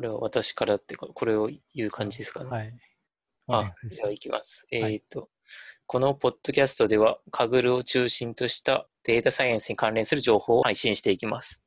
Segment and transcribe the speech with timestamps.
[0.00, 2.50] これは私からってか、これを言う感じですかね。
[2.50, 2.74] はい。
[3.48, 4.66] あ、じゃあ行きます。
[4.70, 5.28] えはいっ、と、
[5.86, 11.62] このポッドキャストでは、カグルを中心としたデータサイエンスに関連する情報を配信していきます。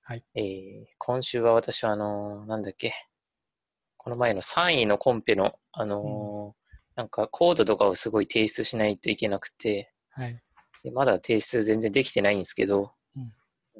[0.00, 0.24] はい。
[0.36, 2.94] えー今週は私は、あのーなんだっけ、
[3.98, 10.42] この前の3位のコンペの、あのーなんかコードとかをすごい提出しないといけなくて、はい。
[10.82, 12.92] でまだ提出全然できてないんですけど、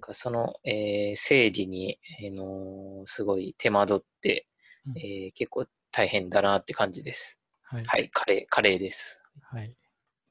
[0.00, 4.46] かその、えー整理に、えーのーすごい手間取って、
[4.86, 7.38] うんえー結構大変だなって感じです。
[7.62, 7.84] はい。
[7.84, 9.20] はい、カレー、カレーです。
[9.42, 9.74] はい。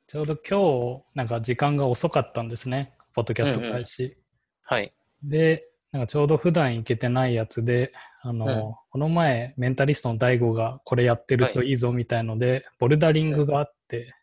[0.07, 2.93] ちょうど今日、なんか時間が遅かったんですね。
[3.13, 4.17] ポッドキャスト開始。
[4.61, 4.93] はい。
[5.23, 14.13] で、なんかちょうど普段行けてないやつで、あの、うんこの前、メンタリストの DAIGO がこれやってるといいぞみたいので、ボルダリングがあって、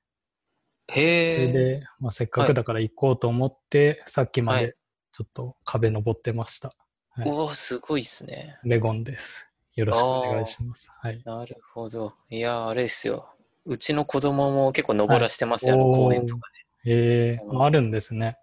[0.89, 1.53] それへえ。
[1.53, 4.77] で、まあ、せっかくだから行こうと思って、さっきまはいで
[5.15, 6.75] ちょっと壁登ってました。
[7.11, 8.59] はいおー、すごいっすね。
[8.65, 9.47] レゴンです。
[9.77, 10.91] よろしくお願いします。
[11.01, 11.23] はい。
[11.25, 12.15] なるほど。
[12.31, 13.29] いやー、あれですよ。
[13.65, 16.51] うちの子供も結構登らしてますよ、あのおー公園とか
[16.85, 16.93] で。
[16.93, 18.39] えー、うんあるんですね。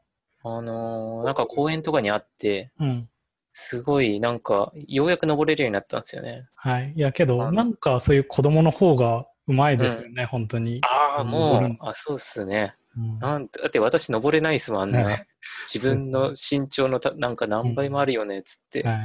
[0.46, 3.10] あのーなんか公園とかにあって、うん。
[3.52, 6.48] すごいなんか、ようやく登れるようになったんですよね。
[6.56, 6.94] はい。
[6.96, 10.80] いや、けど、あのなんかそういう子供の方がうまいですよね、本当に。
[10.90, 12.76] ああ、もうあ、そうっすね。
[12.96, 15.04] うんなんてだって私登れないっすもん、あんは。
[15.04, 15.28] ない
[15.74, 18.84] 自分の身長のたなんか何倍もあるよね、つって。
[18.84, 19.00] はい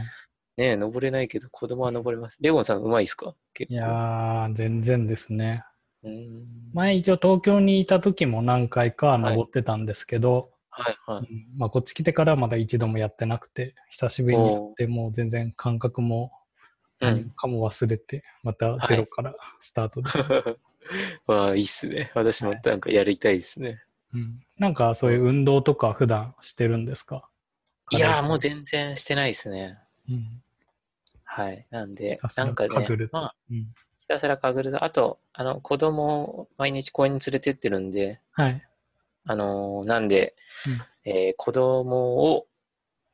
[0.58, 2.38] ねえ登れないけど、子供は登れます。
[2.40, 3.34] レオンさん、うまいっすか？
[3.68, 5.62] いやー、全然ですね。
[6.72, 11.30] 前一応東京にいた時も何回か登ってたんですけど、はいはい。
[11.30, 16.32] うんまあこっち来てからはまだ一度もやってなくて、久しぶりにやってもう全然感覚も
[17.00, 17.30] 何うん。
[17.36, 20.16] かも忘れて、またゼロからスタートです。
[21.30, 22.12] わあ、いいっすね。
[22.14, 23.82] 私もなんかやりたいですね。
[24.16, 27.28] うんなんかそういう運動とか普段してるんですか？
[27.90, 29.78] いやー、もう全然してないですね。
[30.08, 30.42] うん
[31.24, 31.66] はい。
[31.70, 33.66] なんでなんかねまあ、うん
[34.00, 38.62] ひたすらかぐると、あと、あの、子供を毎日公園に連れてってるんで、はい。
[39.26, 40.36] あのーなんで、
[40.66, 42.46] うんえー子供を、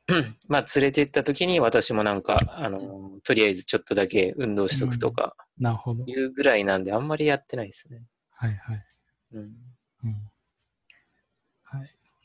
[0.47, 6.03] まあ、連れてった時に私もなんか、あのーとりあえずちょっとだけ運動しとくとかなるほど。
[6.05, 8.03] いうぐらいなんで、あんまりやってないですね。
[8.31, 8.85] はいはい。
[9.33, 9.41] うん。
[9.41, 10.32] うんはい。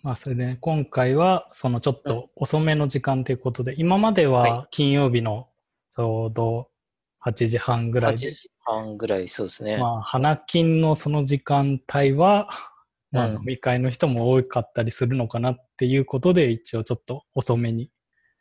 [0.02, 5.48] まあ、それで、ね、今回は、そのちょっと遅めの時間ということで、今まではは金曜日の
[5.94, 6.68] ちょうど
[7.24, 9.76] 8時半ぐら8いで、時半ぐらい、そうですね。
[9.78, 12.48] まあ、花金のその時間帯は、
[13.10, 17.90] まあ、うん飲み会の人も多かったりするのかなっていうことで、一応ちょっと遅めに、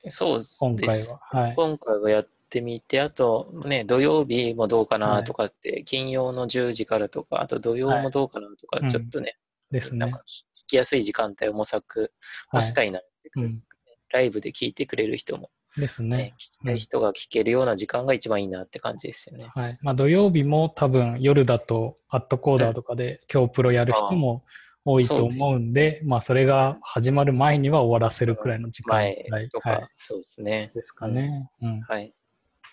[0.10, 0.58] そうです。
[0.60, 1.20] 今回は。
[1.32, 1.56] はい。
[1.56, 9.38] 今回はやってみて、あとね、土曜日もどうかなとかって、金曜の10時からとか、あと土曜もどうかなとか、はいちょっとね、
[9.72, 10.24] ですねなんか。
[10.28, 12.12] 聞きやすい時間帯を模索
[12.50, 12.60] はい。
[12.60, 13.64] をしたいなって、うん。
[14.12, 16.34] ライブで聞いてくれる人も、ねですね。
[16.38, 19.52] 聞きたい人が聞けるような時間が一番いいなって感じですよね。
[19.54, 19.78] はい。
[19.82, 24.44] まあ、土曜日も多分夜だと、アットコーダーとかで今日プロやる人も
[24.86, 29.14] 多いと思うんで、まあ、それが始まる前には終わらせるくらいの時間
[29.52, 30.72] とか、はい、そうですね。
[30.74, 31.50] ですかね。
[31.62, 31.82] うん。
[31.82, 32.14] はい。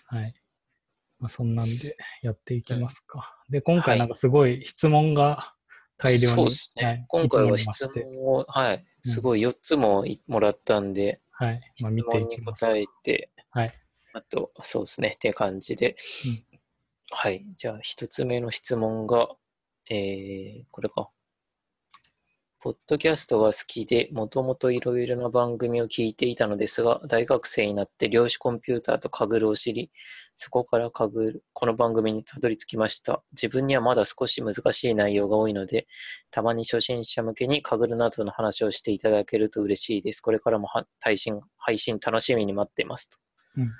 [0.05, 0.33] はい。
[1.19, 3.37] まあ、そんなんでやっていきますか。
[3.49, 5.54] で、今回なんかすごい質問が
[5.97, 6.85] 大量に、そうですね。
[6.85, 11.61] はい今回は質問を、はい、すごい4つもいもらったんで、はい。
[11.81, 12.65] まあ、質見ていきます。
[12.65, 13.73] 答えて、はい。
[14.13, 15.95] あと、そうですね、って感じで。
[16.25, 16.55] うん
[17.11, 17.45] はい。
[17.55, 19.29] じゃあ、一つ目の質問が、
[19.89, 21.09] えー、これか。
[22.65, 29.91] ポッドキャストが好きで、もともといろいろな番組を聞いていたのですが、大学生になって量子コンピューターとカグルを知り、
[30.35, 33.23] そこからカグル、この番組にたどり着きました。
[33.33, 35.85] 自分にはまだ少し難しい内容が多いので、
[36.31, 40.21] たまに初心者向けにカグルなどの話をしていただけると嬉しいです。
[40.21, 43.11] これからもは配信、配信楽しみに待っています。
[43.11, 43.19] と
[43.57, 43.71] うん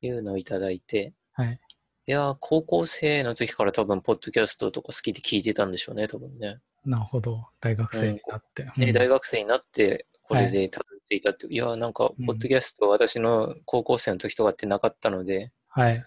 [0.00, 1.60] いうのをいただいて、はい。
[2.08, 6.58] いやー、高校生の時から多分、ポッドキャストとか好きで聞いてたんでしょうね、多分ね。
[6.84, 7.46] なるほど。
[7.60, 8.64] 大学生になって。
[8.76, 16.04] で、うん大学生になって、これでたどり着いたって、い、やー、なんか、うんポッドキャスト、私の高校生の時とかってなかったので、はい。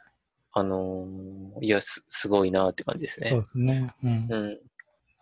[0.52, 3.38] あのーいや、す、すごいなって感じですそうね。
[3.38, 3.94] ですね。
[4.04, 4.28] うん。
[4.30, 4.60] うん。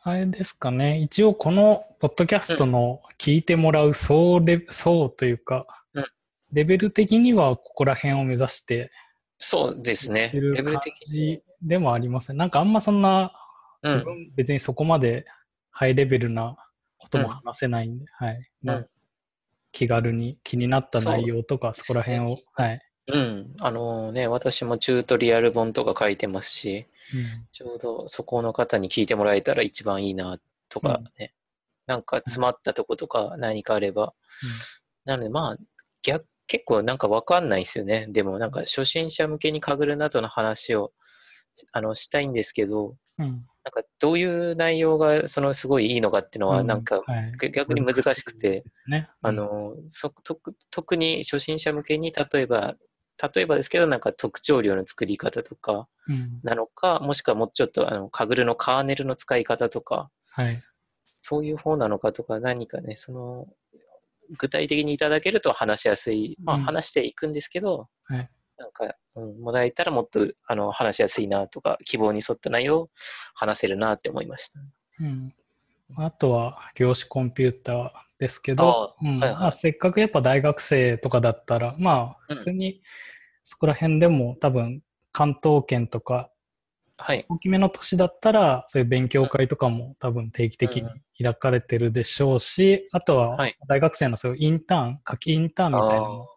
[0.04, 1.00] あれですかね。
[1.00, 6.06] 一応このポッドキャストの聞いてもらう層レ、層というか、うん
[6.52, 8.92] レベル的にはここら辺を目指して
[9.40, 10.30] そうですね。
[10.34, 12.38] レベル的でもありません。
[12.38, 13.34] なんかあんまそんな、
[13.82, 13.92] うん。
[13.92, 15.26] 自分別にそこまで
[15.74, 16.56] ハイレベルな
[16.98, 18.50] ことも話せないんで、はい。
[18.62, 18.88] まあうん
[19.76, 22.82] 気軽に気になった内容とかそこら辺を、はい。
[23.08, 23.56] うん。
[23.60, 30.40] あのね、私もチュートリアル本とか書いてますし、うんちょうどそこの方に聞いてもらえたら一番いいな
[30.70, 31.34] とかね、
[31.88, 34.14] なんか詰まったとことか何かあれば、
[35.06, 35.58] なのでまあ
[36.04, 38.06] 逆結構なんかわかんないですよね。
[38.10, 40.94] でもなんか初心者向けにカグルなどの話を
[41.72, 43.46] あのしたいんですけど、うん。
[43.64, 46.68] なんかどういう内容がそのすごいいいのかっていうのはうん。
[46.68, 47.52] なんかはい。
[47.52, 48.64] 逆に難しくて。
[49.22, 52.76] あのそ特特に初心者向けに例えば
[53.34, 60.58] 例えばですけどなんか特徴量の作り方とかうん、なのかもしくはもうちょっとあのカグルのカーネルの使い方とかはい。
[61.06, 63.48] そういう方なのかとか何かねその
[64.38, 66.64] 具体的にいただけると話しやすい、まあ、うん。
[66.64, 68.30] 話していくんですけど、はい
[68.64, 72.90] なんか、うん、もらえたらもっとあの話しやすいなとか希望に沿った内容を
[73.34, 74.60] 話せるなって思いました。
[75.02, 75.34] うん、
[75.98, 79.20] あとは量子コンピューターですけど、あうん。
[79.20, 79.40] はいはい。
[79.42, 82.38] まあ、せっかくやっぱ大学生とかだったら、まあうん。
[82.38, 82.82] 普通に
[83.44, 84.82] そこら辺でも多分
[85.12, 86.30] 関東圏とか
[86.98, 87.26] はい。
[87.28, 90.84] 大きめの都市だったらそういう勉強会とかも多分定期的に
[91.22, 93.58] 開かれてるでしょうし、あとははい。
[93.68, 96.30] 大学生のそういうインターン、夏季インターンみたいなのも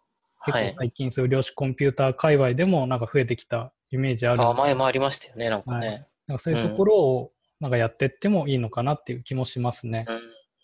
[0.51, 0.81] 結構。
[0.81, 6.07] 最近そういう量子コンピューター界隈でもなんか増えてきたイメージあるあ前もありましたよね、なんかね。
[6.27, 10.05] なんかそういうところをなんかやってってもいいのかなっていう気もしますね。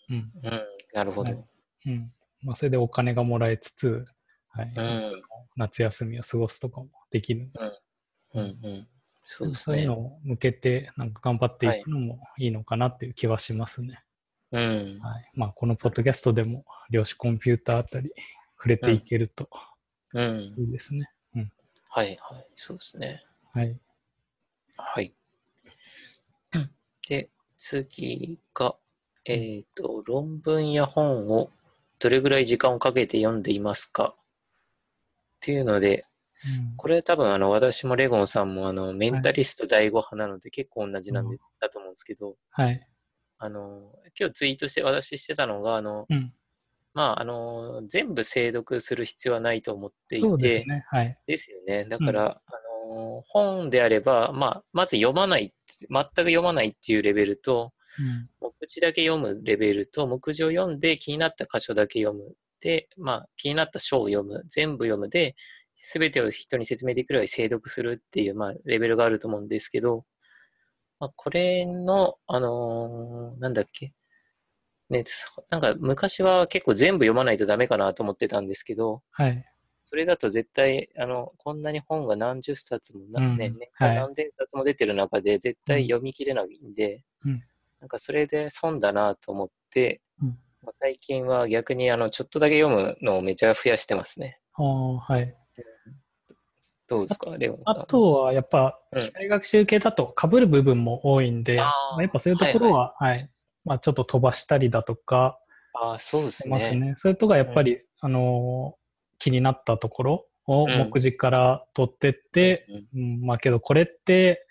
[0.08, 1.30] うん、うんうん、なるほど。
[1.30, 1.44] はい
[1.86, 4.04] うんまあ、それでお金がもらえつつ、
[4.50, 5.22] はいうん、
[5.56, 7.60] 夏休みを過ごすとかもできるんで、
[8.34, 8.88] うん、うん。
[9.26, 9.98] そうねそういうの。
[9.98, 14.02] を向けてなんか頑張っていくのもいいのかなっていう気はしますね。
[14.52, 14.98] うん。
[15.00, 18.12] はいまあ、このポッドキャストでも量子コンピューターあたり
[18.56, 19.60] 触れていけるとうん。
[20.14, 21.10] いいですね。
[21.36, 21.52] うん
[21.88, 22.46] はい、はい。
[22.56, 23.24] そうですね。
[23.52, 23.78] はい。
[24.76, 25.14] はい。
[27.08, 28.76] で、次が、
[29.24, 31.50] えっ、と、論文や本を
[31.98, 34.14] どれぐらい時間をかけて読んでいますか？
[34.16, 34.16] っ
[35.40, 42.86] ていうので、うんこれ多分あの私もレゴンさんもあのメンタリスト第5派なので結構同じなんで、うんだと思うんですけど、はい。
[43.38, 46.34] あの、今日ツイートして私してたのが、あの、うん、
[46.94, 50.84] まあ、あの、全部精読する必要はないと思っていて、そうですね。
[50.88, 51.18] はい。
[51.26, 51.84] ですよね。
[51.84, 52.52] だから、あ
[52.88, 55.52] の本であれば、まあ、まず読まない、
[55.90, 62.34] 全く読まないっていうレベルと、うん目次だけ読むレベルと、目次を読んで気になった箇所だけ読む。
[62.60, 64.42] で、まあ、気になった章を読む。
[64.48, 65.36] 全部読むで、
[65.78, 70.04] すべてを人に説明できるぐらい精読するっていう、まあ、レベルがあると思うんですけど、
[70.98, 73.92] まあ、これの、あのーなんだっけ。
[74.90, 75.04] ね、
[75.50, 79.44] なんか昔は結構全部読まないとダメかなと思ってたんですけど、はい。
[79.86, 83.36] それだと絶対、あの、こんなに本が何十冊もな、うん。
[83.36, 83.96] ね、年はい。
[83.96, 87.42] 間何千冊も出てる中で絶対読み切れないんで、うん。
[87.80, 90.28] なんかそれで損だなと思って、うん。
[90.62, 94.40] まあ最近は逆にあの、ちょっとだけ読むのをめちゃ増やしてますね。
[94.52, 95.34] はい。
[96.86, 97.82] どうですか、レオンさん。
[97.82, 99.00] あとはやっぱうん。
[99.00, 103.30] 機械学習系だと被る部分も多いんで、まあやっぱそういうところは、はい
[103.64, 105.38] まあ、ちょっと飛ばしたりだとか
[105.74, 106.74] ああ、そうですね。
[106.76, 106.94] ね。
[106.96, 108.84] そういうとこがやっぱり、あのー
[109.18, 114.46] 気になったところをうん目次から取ってって、うんうんまあけどこれって、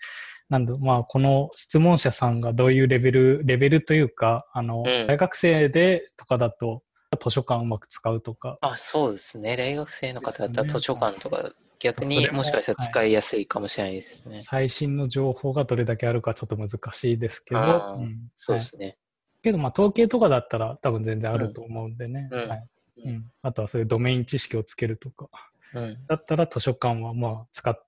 [0.48, 6.82] なんだまあこの質問者さんがどういうレベル、レベルというか、あの、うん大学生でとかだと
[7.22, 9.56] 図書館うまく使うとか、あそうですね。
[9.56, 14.36] 大学生の方だったら図書館とか逆にもしかしたら使いやすいかもしれないですね。
[14.38, 18.96] 最新の情報がどれだけあるかちょっと難しいですけど、うんはいそうですね。
[19.44, 22.28] けど、まあ、統計とかだったら多分全然あると思うんでね。
[22.32, 25.28] うんはいうんうん、あとはそういうドメイン知識をつけるとか。
[25.74, 25.98] うん。
[26.06, 27.80] だったら図書館はまあ使っ、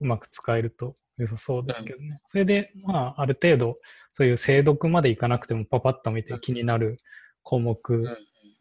[0.00, 2.20] うまく使えると良さそうですけどね。
[2.26, 3.74] それで、まあ、ある程度、
[4.12, 7.00] そういう精読までいかなくてもパパッと見て気になる
[7.42, 8.16] 項目うん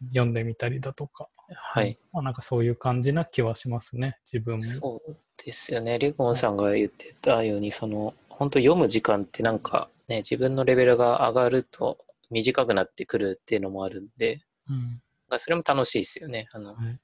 [0.09, 1.27] 読んでみたりだとか。
[1.49, 1.97] はい。
[2.13, 4.63] まあ、なんかそういう感じな気はしますね、自分も。
[4.63, 5.97] そうですよね。
[5.97, 11.97] レゴンさんが言ってたように、その、本当読む時間ってなんかね、自分のレベルが上がると
[12.29, 15.01] 短くなってくるっていうのもあるんで、うん。
[15.39, 16.47] それも楽しいですよね。
[16.51, 16.99] あの、はい。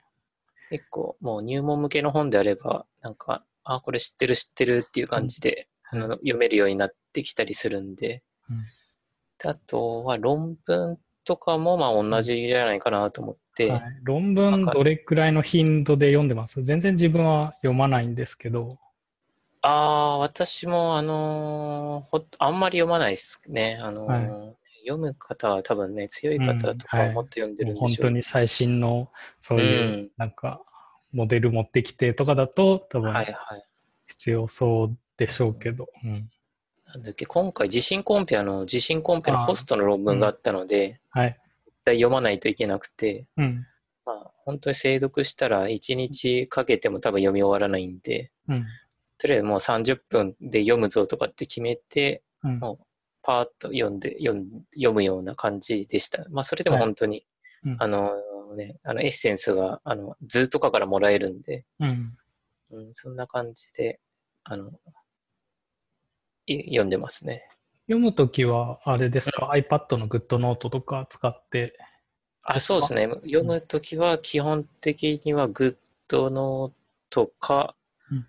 [0.70, 8.58] 結構もう入門向けの本であれば、なんか、あ、これ知ってる知ってるっていう感じで、うんあの読めるようになってきたりするんで、うん。
[9.38, 16.63] であとは論文とかもまあ同じじゃないかなと思って、はい、論文どれくらいの頻度で読んでます？
[16.63, 18.80] 全然自分は読まないんですけど。
[19.62, 23.77] ああ、私も、あのーほあんまり読まないですね。
[23.80, 24.53] あのーは
[24.85, 27.07] 読む方は多分ね、強い方とうんはい。
[27.09, 28.05] かもっと読んでるんで本しょう。
[28.05, 29.09] 当に最新の
[29.39, 30.11] そういう、うん。
[30.17, 30.61] なんか
[31.11, 33.65] モデル持ってきてとかだと多分はいはい。
[34.07, 36.29] 必要そうでしょうけど、うん。
[36.87, 43.65] なんだっけ、今回地震コンペあの、地震コンペのホストの論文があったので、はい、絶対読まないといけなくて、うん。
[44.05, 48.65] まあ、本当に精読したら1日かけても多分読み終わらないんで、うん。
[49.17, 52.59] とりあえずもう30分で読むぞとかって決めて、うん。
[52.59, 52.85] もう
[53.24, 56.25] パーッと読んで読ん読むような感じでした。
[56.30, 57.25] まあそれでも本当に、
[57.65, 58.12] うんあの
[58.53, 62.18] のね、あのエッセンスがあの図とかからもらえるんで、うん。
[62.72, 64.00] うん、そんな感じで、
[64.44, 64.72] あの、
[66.46, 67.48] い読んでますね。
[67.88, 71.77] 読むときは、あれですか、iPad の GoodNote とか使って、
[72.44, 73.08] あ、そうですね。
[73.08, 76.72] 読むときは基本的には GoodNote
[77.39, 77.75] か、
[78.12, 78.27] うん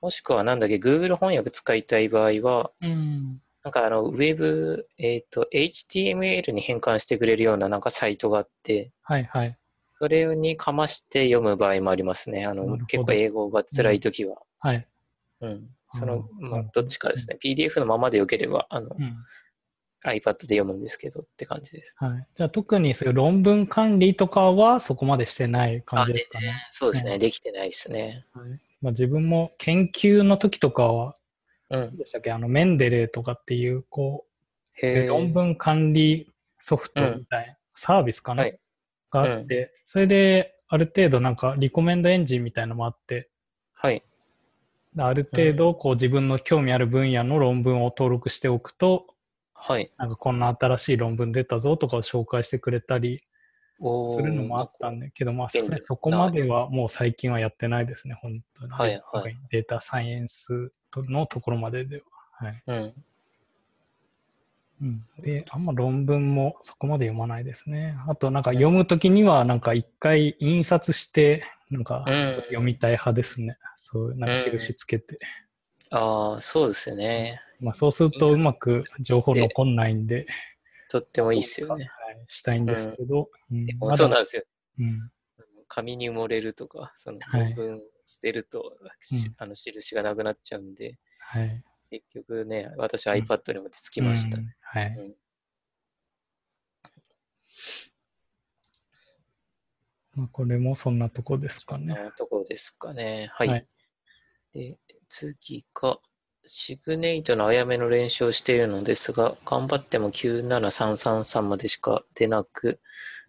[0.00, 3.40] もしくはなんだっけ、Google 翻訳使いたい場合は、うん。
[3.64, 9.56] なんかあの、ウェブ、えっ、と、HTML に変換してくれるようななんかサイトがあって、はいはい。
[9.98, 12.44] それにかまして読む場合もありますね。
[12.44, 14.36] あの結構英語が辛いときは。
[14.58, 14.88] はい。
[15.42, 15.68] うん。
[15.92, 17.38] その、うんまあ、どっちかですね。
[17.40, 19.16] PDF のままでよければ、あの、うん。
[20.04, 21.94] iPad で読むんですけどって感じです。
[21.98, 22.26] はい。
[22.36, 27.12] じゃあ特にそういう論文管理とかはそこまでしてない感じですかね。、そうですね。
[27.12, 28.26] うんできてないですね。
[28.32, 31.14] はいまあ、自分も研究の時とかは、
[31.72, 31.96] うん。
[31.96, 34.32] でしたっけ、あの、メンデレーとかっていう、こう。
[35.06, 38.58] 論文管理ソフトみたいな、サービスかな、はい
[39.12, 43.28] があって、それである程度なんかリコメンドエンジンみたいなのもあって、
[43.74, 44.02] はい。
[44.98, 49.06] ある程度こう自分の興味ある分野の論文を登録しておくと、
[49.54, 49.92] はい。
[49.98, 53.22] なんかこんな新しい論文出たぞとかを紹介してくれたり
[53.78, 55.48] するのもあったんだけど、まあ、
[55.78, 58.72] そこまではもう最近はやってないですね、本当に。
[58.72, 60.72] はいはいデータサイエンス
[61.08, 62.02] のところまででは。
[62.46, 62.62] はい。
[62.66, 62.94] うん。
[64.82, 67.96] うん、で、あんま論文もそこまで読まないですね。
[68.08, 73.58] あと、なんか読むときには、なんか一回印刷して、なんか読みたい派ですね。
[73.76, 75.20] そう、なんか印つけて。
[75.90, 77.40] ああ、そうですよね。
[77.60, 80.26] まあ、そうするとうまく情報残んないんで、
[80.88, 81.88] とってもいいっすよね。
[82.22, 83.28] はい、したいんですけど、
[83.92, 84.42] そうなんですよ。
[84.78, 85.10] うん
[85.74, 91.64] 紙に埋もれるとか、そのはい論文捨てると、しうんあの印がなくなっちゃうんで、はい。
[91.90, 94.38] 結局ね、私は iPad にもつきました。
[94.38, 94.94] うんはい。
[94.98, 95.14] うん
[100.14, 101.94] まあ、これもそんなとこですかね。
[101.94, 103.30] こんなところですかね。
[103.32, 103.48] はい。
[103.48, 103.66] はい
[104.52, 104.76] で
[105.08, 105.98] 次が、
[106.44, 112.78] シグネイトのあやめの練習をしているのですが、頑張っても97333までしか出なく、うん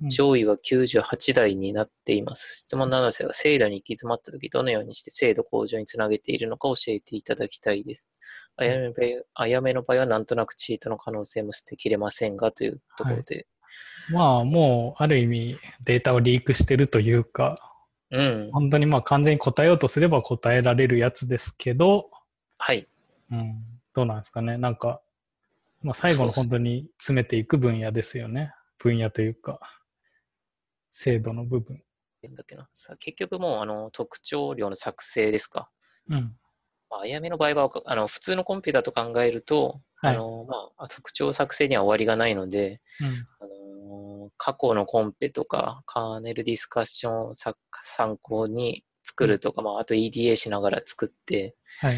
[0.10, 2.64] 上位は98台になっています。
[2.66, 8.08] 質問7世が精度に行き詰まったとき、どのようにして精度向上につなげているのか教えていただきたいです。
[8.58, 13.48] あやめの場合あやめの場合はなんとなくチートの可能性も捨てきれませんが、というところで。
[14.12, 17.58] まあ、もう、ある意味、データをリークしてるというか、
[18.12, 18.50] うん。
[18.52, 22.08] 本当にまあ完全に答えようとすれば答えられるやつですけど、
[22.58, 22.88] はい。
[23.34, 23.64] うん、
[23.94, 24.58] どうなんですかね。
[24.58, 25.02] なんか、
[25.82, 28.54] まあ、最後の本当に詰めていく分野ですよね。
[28.78, 29.60] 分野というか、
[30.92, 31.82] 制度の部分。
[32.36, 32.70] だっけな。
[32.74, 35.70] さ結局もう、あの、特徴量の作成ですか。
[36.10, 36.38] うん。
[36.90, 42.82] まあ、あやめの場合は、あの、普通のコンピューターと考えると、はいあの、まあ、特徴作成には終わりがないので、
[43.40, 51.96] あの過去のコンペとか、カーネルディスカッションをさ参考に作るとか、まあ、あと EDA しながら作って、はい。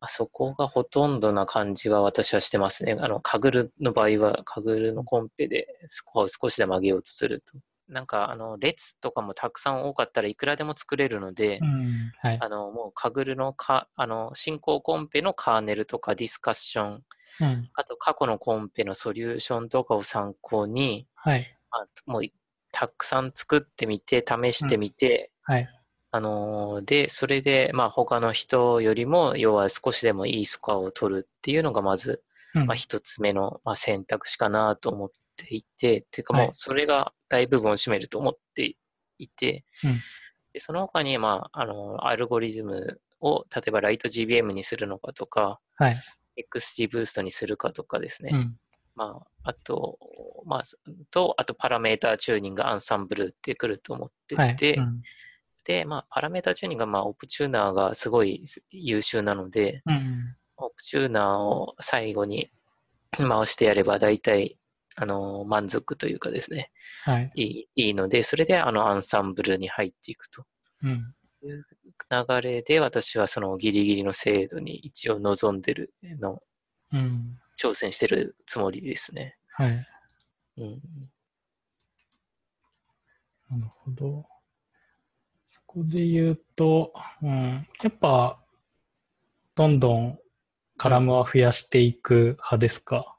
[0.00, 2.96] まあ、そこがほとんどな感じは私はしてますね。
[2.98, 7.58] あの、カグルの場合は、カグルのコンペでスコアを少しでも上げようとすると。
[7.86, 12.12] なんか、あの、列とかもたくさん多かったらいくらでも作れるので、うん。
[12.16, 12.38] はい。
[12.40, 17.04] あの、もうカグルのか、あの、進行コンペのカーネルとかディスカッション、
[17.40, 17.70] うん。
[17.74, 21.46] あと過去のコンペのソリューションとかを参考に、はい。
[21.70, 22.22] まあ、もう
[22.72, 25.68] たくさん作ってみて、試してみて、はい。
[26.12, 32.22] あのーで、それで、まあ他の人よりも、要は少しでもいいスコアを取るっていうのがまず、
[32.54, 38.74] うんまあ一つ目の、まあ、選択肢かなと思っていて、っていうかもはいうそれが大部分を占めると思って
[39.18, 39.90] いて、うん
[40.52, 45.96] でその他に、まあ、あの、アルゴリズムを、例えばライト GBM にするのかとか、はい。
[46.36, 48.30] XG ブーストにするかとかですね。
[48.32, 48.56] うん。
[48.96, 49.98] まあ、あと、
[50.46, 50.62] まあ、
[51.10, 54.56] と、あとパラメーターチューニング、アンサンブルってくると思ってはい。
[54.56, 55.02] て、うん。
[55.64, 60.36] で、まあ、パラメーターチューニングは、まあ、オプチューナーがすごい優秀なので、うん。
[60.56, 62.50] オプチューナーを最後に
[63.12, 64.58] 回してやれば、大体、
[64.96, 66.70] あの、満足というかですね、
[67.04, 67.32] はい。
[67.34, 70.44] いいいいので、それで、あの、アンサンブルに入っていくと
[70.82, 71.14] うん。
[71.42, 71.66] いう
[72.10, 76.38] 流れで、私はそのギリギリの精度に一応望んでるの、
[76.92, 77.38] うん。
[77.60, 79.36] 挑戦してるつもりですね。
[79.52, 79.86] はい。
[80.58, 80.80] うん。
[83.50, 84.24] なるほど。
[85.52, 88.38] そこで言うと、うん、やっぱ、
[89.56, 90.18] どんどん
[90.78, 93.16] カラムは増やしていく派ですか、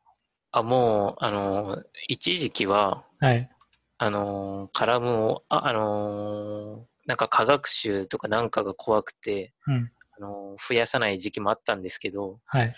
[0.53, 3.49] あ、もう、あの、一時期は、はい。
[3.97, 9.91] あの、カラムを、あ、あの、なんか科学習とかなんかが怖くて、うん。
[10.17, 12.73] あの、増やさない時期もあったんですけど、はい。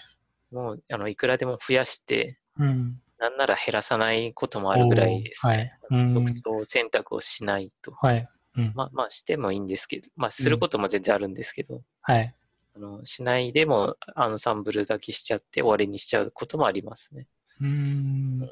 [0.52, 3.00] もう、あの、いくらでも増やして、うん。
[3.20, 5.54] なんなら減らさないこともあるぐらいですね。
[5.54, 7.92] はいうん特徴選択をしないと。
[7.92, 8.28] はい。
[8.56, 8.72] うん。
[8.76, 12.36] まあまあしてもいいんですけど、まあすることも全然あるんですけど、はい。
[12.76, 17.28] あのしないでもアンサンブルだけしちゃって終わりにしちゃうこともありますね。
[17.62, 18.50] うーん。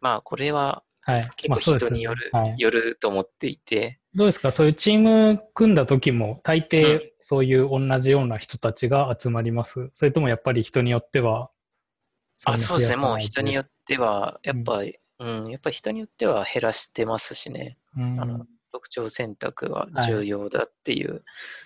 [0.00, 1.22] まあこれははい。
[1.36, 2.54] 結構まあそうです人による、はい。
[2.58, 4.52] よると思っていて、どうですか？
[4.52, 11.50] そういうチーム組んだ時も大うん抵そういう同じような人たちが集まります、それともやっぱり人によっては
[12.44, 21.22] あそうですね、もう人によっっては、やっぱり、うん、やっぱり人によっては減らしてますしね、て、うん、あの特徴選択は重要だっていう、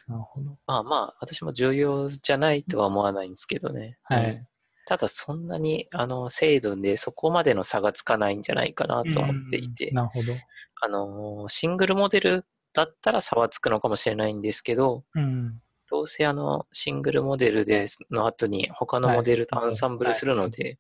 [0.09, 0.59] なるほど。
[0.67, 3.97] まあまあ、私も重要じゃないとは思わないんですけどね。
[4.11, 4.47] うんはい。
[4.87, 10.33] ただそんなにあの精度でそこまでの差がつかないんじゃないかなと思っていてうん、なるほど。
[10.81, 15.61] あのシングルモデルだったら差はつくのかもしれないんですけど、うん。
[15.91, 20.79] どうせあのシングルモデルでの後に他のモデルとアンサンブルするので、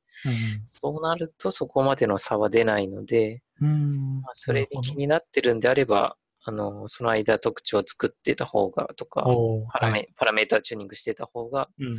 [0.68, 3.68] そうなるとそこまでの差は出ないので、うん。
[3.68, 9.24] うんまあ、それに気になってるんであれば、あのその間特徴を作ってた方がとか、
[9.72, 11.96] パラメ,、はいパラメータチューニングしてた方が、うん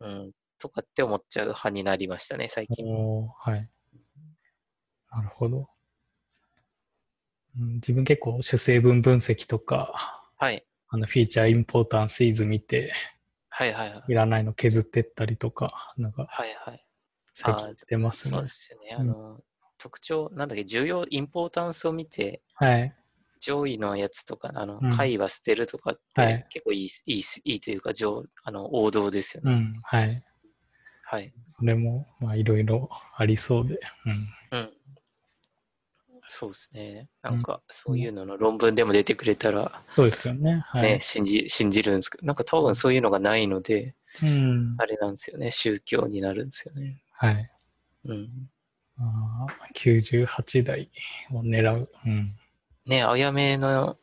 [0.00, 2.86] うん、とかって思っちゃう派になりましたね、最近。
[2.86, 3.70] はい。
[5.10, 5.68] なるほど。
[7.58, 10.64] うん、自分結構主成分分析とか、はい。
[10.90, 12.92] あのフィーチャーインポータンスイズ見て、
[13.50, 14.02] はいはいはい。
[14.08, 16.84] いらないの削ってったりとか、なんかはいはい。
[17.34, 18.48] 最近してますねそうで。
[18.48, 18.96] すよね。
[18.98, 19.40] うんあの、
[19.78, 22.94] 特徴、なんだっけ、重要、インポータンスを見て、はい。
[23.40, 29.52] 上位のやつとか、あのうん、回は捨てるとかっはいて、結構いい、いい、いいというか、上、あの、王道ですよね。
[29.52, 29.80] うん。
[29.84, 30.24] はい。
[31.04, 31.32] はい。
[31.44, 33.78] それも、まあ、いろいろありそうで。
[34.52, 34.58] うん。
[34.58, 34.72] うん。
[36.28, 37.08] そうですね。
[37.22, 40.62] なんか、そういうのの論文でも出てくれたら、そうですよね。
[40.66, 40.82] はい。
[40.82, 44.76] ね、信じ、信じるんですけど、なんか多分そういうのがないので、うん。
[44.78, 45.50] あれなんですよね。
[45.50, 47.02] 宗教になるんですよね。
[47.12, 47.50] はい。
[48.04, 48.50] うん。
[48.98, 50.90] あー98台
[51.32, 51.88] を狙う。
[52.04, 52.36] うん。
[52.86, 53.96] ね、あやめの、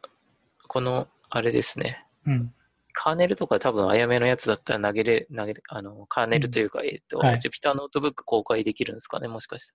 [0.67, 2.05] この、あれですね。
[2.25, 2.53] うん。
[2.95, 9.73] カーネルとか多分あやめのやつだったら投げれ、投げれ、あの、カーネルというか、えっ、と、はい Jupyter ノートブック公開できるんですかね、もしかして。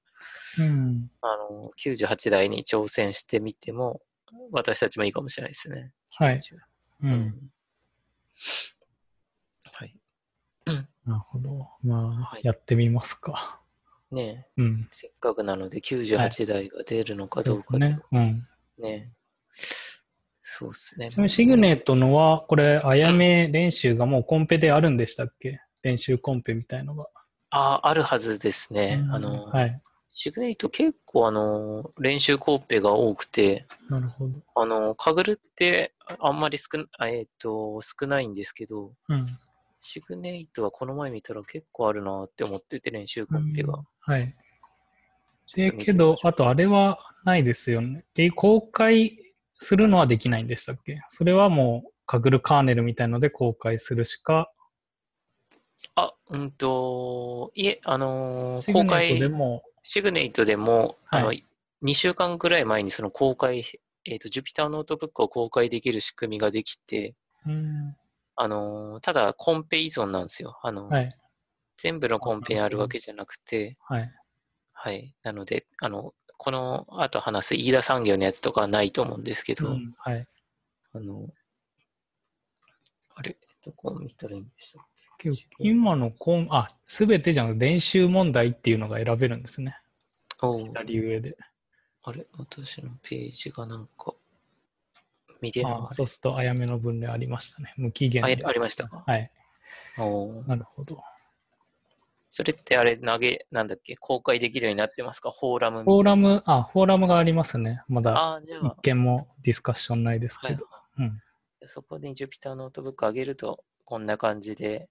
[0.63, 1.11] うん。
[1.21, 4.01] あの、98台に挑戦してみても、
[4.51, 5.93] 私たちもいいかもしれないですね。
[6.17, 6.37] はい。
[6.37, 6.59] 90う。
[7.03, 7.51] うんん。
[9.71, 9.95] はい。
[11.05, 11.69] なるほど。
[11.83, 13.61] まあ、はいやってみますか。
[14.11, 14.89] ねうん。
[14.93, 17.71] せっかくなので98台が出るのかどうかと。
[17.73, 18.03] そうですね。
[18.13, 18.45] うん。
[18.79, 19.13] ね
[20.53, 21.11] そうですね。
[21.11, 25.61] ちなみにシグネットのは、これ、あやめ練習がもうコンペであるんでしたっけ？
[25.83, 27.07] 練習コンペみたいのが。
[27.51, 29.01] ああ、あるはずですね。
[29.05, 29.81] うんあの、はい。
[30.13, 34.35] シグネイト結構あの、練習コンペが多くて、なるほど。
[34.57, 36.67] あの、カグルってあんまり少
[36.99, 39.27] な、えっ、と、少ないんですけど、うん。
[39.81, 43.79] シグネイトはこの前見たら結構あるなって思ってて、練習コンペが。
[44.01, 44.35] はい。
[45.55, 48.05] で、けど、あとあれはないですよね。
[48.15, 49.17] で、公開
[49.63, 51.01] するのはできないんでしたっけ？
[51.09, 54.51] それはもう、 Kaggle カーネルみたいので公開するしか、
[55.95, 61.35] あ、うんと、いえ、あのー公開、も、 SIGNATE でも、あの、は
[61.83, 63.65] 2週間ぐらい前にその公開、
[64.05, 67.15] えっ、と、Jupyter ノートブックを公開できる仕組みができて、
[67.47, 67.97] うん。
[68.37, 70.59] あのーただコンペ依存なんですよ。
[70.63, 71.13] あの、はい。
[71.77, 74.13] 全部のコンペにあるわけじゃなくて、はい。
[74.73, 75.15] はい。
[75.23, 80.27] なので、あの、この後話す飯田産業のやつとかはないと思うんですけど、うんはい。
[80.95, 81.29] あの、
[83.15, 84.81] あれ、どこを見たらいいんでした
[85.59, 89.77] 今のコン、あ、すべてじゃなくて練習問題っていうのが選べるんですね。
[90.41, 91.37] 左上で。
[92.05, 94.15] あれ、私のページがなんか、
[95.43, 95.73] 見れない。
[95.75, 97.75] あそうすると、あやめの分類ありましたね。
[97.77, 98.43] 無期限で。
[98.47, 99.05] あありましたか？
[99.07, 99.31] はい。
[99.99, 101.03] おうなるほど。
[102.33, 105.33] それってあれ、投げ、なんだっけ、公開できるようになってますか？
[105.33, 107.83] フォーラムみフォーラム、あ、フォーラムがありますね。
[107.89, 110.67] まだ一件もディスカッションないですはいけど。
[110.99, 111.21] うん。
[111.67, 114.89] そこで Jupyter ノートブック上げると、こんな感じで、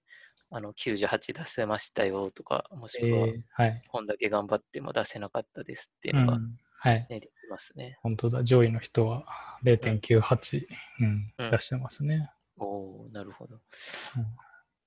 [0.50, 3.82] あの、98出せましたよとか、もしえくは、い。
[3.88, 6.58] こんだけ頑張っても出せなかったですっていううのが、ん。
[6.78, 7.06] はい。
[7.08, 7.98] ねできますね。
[8.02, 8.44] 本当だ。
[8.44, 9.24] 上位の人は
[9.64, 10.66] 0.98、
[11.00, 12.30] うんうん出してますね。
[12.58, 13.56] おおなるほど。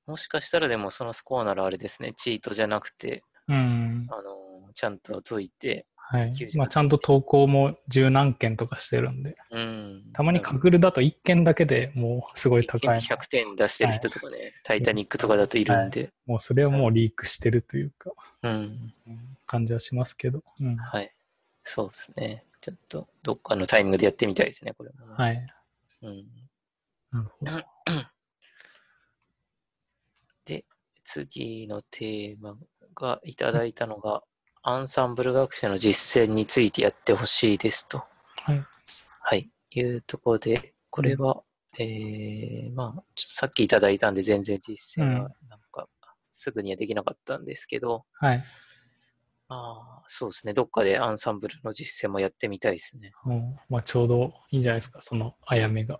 [0.06, 4.08] もしかしたらでもそのスコアならあれですね、チートじゃなくて、うん。
[4.10, 6.34] あのちゃんと解いて、はい。
[6.34, 9.36] 98まあ、ちゃんと投稿も十何件とかしてるんで。
[9.52, 10.04] うん。
[10.14, 13.02] たまにカグルだと1件だけでもうすごい高いの。
[13.02, 18.12] 100点出してる人とかね、タイタニックとかだといるんで、もうそれはもうリークしてるというか、
[18.44, 18.52] うん。
[18.52, 18.94] うん
[19.46, 20.44] 感じはしますけど。
[20.60, 20.78] うん。
[20.78, 21.14] はい。
[21.64, 22.44] そうですね。
[22.62, 25.14] ちょっと、どっかのタイミングでやってみたいですね、これもね。
[25.16, 25.46] はい。
[26.02, 26.26] うん。
[27.12, 27.52] なるほど。
[30.46, 30.66] で、
[31.04, 32.56] 次のテーマ
[32.96, 34.24] がいただいたのが、
[34.62, 38.04] アンサンブル学習の実践についてやってほしいですと。
[38.44, 38.64] はい。
[39.22, 39.50] はい。
[39.72, 41.44] いうところで、これは、
[41.78, 45.88] えー、まあ、ちょっとさっきいただいたんで全然実践はなんか、
[46.34, 48.44] すぐにはできなかったんですけど、はい。
[49.50, 50.54] ああ、そうですね。
[50.54, 53.12] どっかでアンサンブルの実践もやってみたいですね。
[53.26, 56.00] うんまあ、ちょうどいいんじゃないですか、そのあやめが。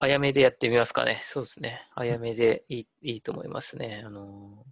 [0.00, 1.20] あやめでやってみますかね。
[1.24, 1.86] そうですね。
[1.94, 4.02] あやめでいいいいと思いますね。
[4.04, 4.70] あのー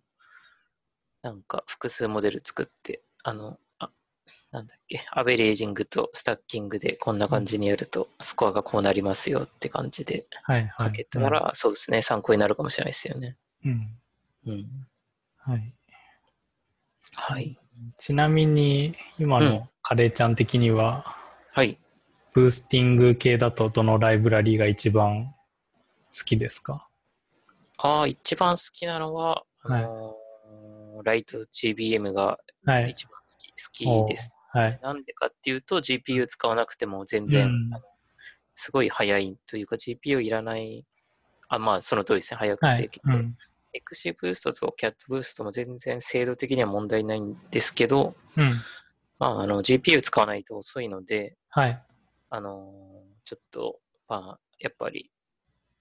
[1.20, 3.90] なんか複数モデル作って、あの、あ、
[4.52, 10.88] なんだっけ、アベレージングとスタッキングでこんな感じにやるとスコアがこうなりますよって感じではい、はい。
[10.88, 12.02] かけたら、そうですね。
[12.02, 13.36] 参考になるかもしれないですよね。
[13.64, 13.98] うん。
[14.46, 14.66] うん。
[15.38, 15.74] はい。
[17.12, 17.58] はい。
[17.98, 21.16] ちなみに、今うんのカレーちゃん的には、
[21.52, 21.78] はい。
[22.34, 25.34] ブースティング系だとどのライブラリーが一番
[26.16, 26.88] 好きですか？
[27.78, 32.90] ああ、一番好きなのは、あのーライト GBM がはい。
[32.90, 34.30] 一番好き,、好きです。
[34.54, 34.80] おはい。
[34.82, 37.70] なんでかっていうと GPU 使わなくても全然、うん
[38.60, 40.84] すごい速いというか GPU いらない、
[41.48, 42.90] あ、まあその通りですね、速くて、はい。
[43.04, 43.36] うん。
[43.72, 48.50] XC ブーストと CAT ブーストも全然精度的には問題ないんですけど、うん。
[49.20, 51.80] まああの GPU 使わないと遅いので、はい。
[52.30, 55.10] あのーちょっと、まあやっぱり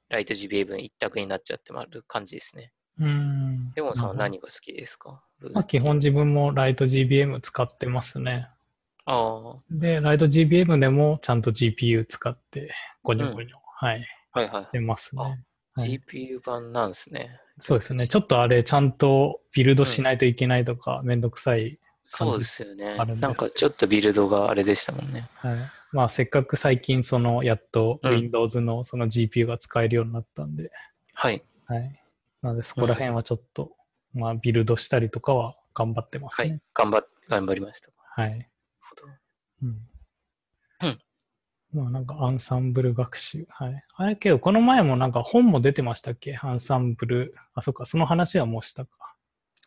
[0.09, 2.73] ライト GBM 一択になっちゃってまる感じですね。
[2.99, 3.71] うん。
[3.71, 5.23] でもそのなるほど何が好きですか？
[5.53, 8.49] まあ、基本自分もライト GBM 使ってますね。
[9.05, 14.67] ああ、で、ライト GBM でもちゃんと GPU 使って、ゴニョゴニョ、はい、はいはい。
[14.73, 15.21] 出ますね。
[15.75, 17.39] はい、GPU 版なんですね。
[17.59, 18.07] そうですね。
[18.07, 21.77] ちょっとあれ、ちゃんとビルドしないといけないとか、めんどくさい。
[22.03, 22.97] そうですよね。
[22.97, 25.27] なんかちょっとビルドがあれでしたもんね。
[25.35, 25.57] はい。
[25.91, 30.71] まあ、せっかく最近、その、やっとうん Windows のその GPU が使えるようになったんで、
[31.13, 31.43] はい。
[31.65, 32.01] はい。
[32.41, 33.71] なので、そこら辺はちょっと、
[34.13, 36.49] まあ、ビルドしたりとかは頑張ってますね。
[36.49, 36.61] はい。
[36.73, 37.89] 頑張っ、頑張りました。
[38.15, 38.49] はい。
[39.63, 39.69] うん。
[39.69, 39.71] う
[40.87, 40.99] ん
[41.73, 43.45] まあなんかアンサンブル学習。
[43.49, 43.83] はい。
[43.95, 46.37] あれけど、この前もなんか本も出てましたっけ？
[46.41, 47.35] アンサンブル。
[47.53, 49.15] あ、そっか、その話はもうしたか。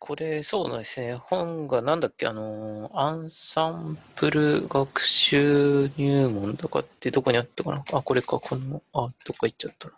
[0.02, 1.14] これ、そうなんですね。
[1.14, 7.84] 本がなんだっけ、あのー、アンサンプル学習入門とかってどこにあったかな？
[7.92, 9.94] あ、これか、この、あ、どっか行っちゃったな。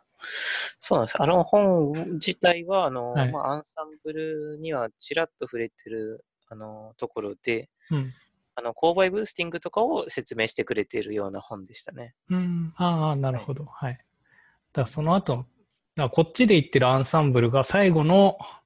[0.80, 1.22] そうなんです。
[1.22, 8.12] あの本自体は、あのー、はいまあ、アンサンブルにはちらっと触れてる、あのーところで、うん。
[8.56, 12.14] あの、購買ブースティングとかを説明してくれているような本でしたね。
[12.28, 12.74] うん。
[12.76, 13.64] ああ、なるほど。
[13.66, 13.92] はい。
[13.92, 15.46] だからその後、
[15.94, 18.61] だこっちで言ってるアンサンブルが最後のうん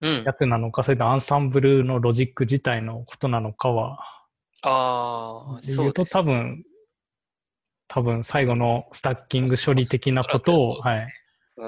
[0.00, 0.32] や。
[0.32, 4.00] つなのか、それとアンサンブルのロジック自体のことなのかは、
[4.62, 6.12] ああ、そううです。
[6.12, 6.64] 多分、
[7.86, 10.98] 多分最後のスタッキング処理的なことを、はい。
[11.02, 11.08] うん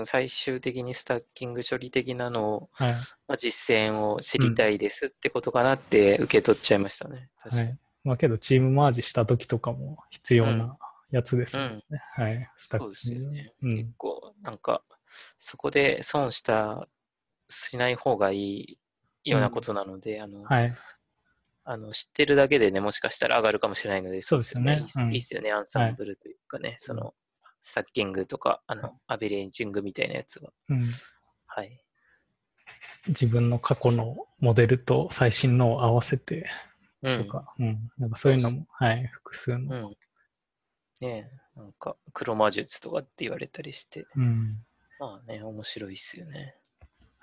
[0.04, 2.92] 最終的にスタッキング処理的なのを、はい。
[3.26, 7.28] まあ、実践を知りたいですってことかなって受け取っちゃいましたね。
[7.36, 7.68] 確かに。
[7.70, 7.78] はい。
[8.04, 10.78] まあけど、チームマージした時とかも必要な
[11.10, 11.82] やつですよね。
[12.14, 12.48] はい。
[12.54, 13.52] スタッそうですよね。
[13.62, 14.82] うん結構、なんか、
[15.40, 16.86] そこで損した、
[17.50, 18.78] しない方がい
[19.24, 20.74] いようなことなので、あの、はい。
[21.64, 27.14] あの知ってるだけでね、もしかしたら上がるかもしれないので、そうですよねいいっすよね、アンサンブルというかね、その、
[27.62, 30.50] スタッキングとか、あの、アベレージングみたいなやつが。
[30.70, 30.82] うん。
[31.46, 31.84] はい。
[33.08, 36.48] 自分の過去のモデルと最新のを合わせて
[37.02, 37.24] うん。
[37.24, 37.90] とか、うん。
[37.98, 39.06] なんかそういうのも、はい。
[39.06, 39.90] 複数うの。
[39.90, 39.96] ん。
[41.00, 44.64] ねえ、なんか、黒魔術とかって言われたりして、うん。
[44.98, 46.56] まあね、面白いっすよね。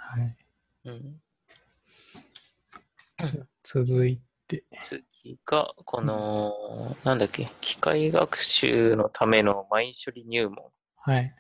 [0.07, 0.37] はい。
[0.85, 1.21] うん。
[3.63, 11.35] 続いて、次が、この、なんだっけ、機械学習のための前処理入門っはい。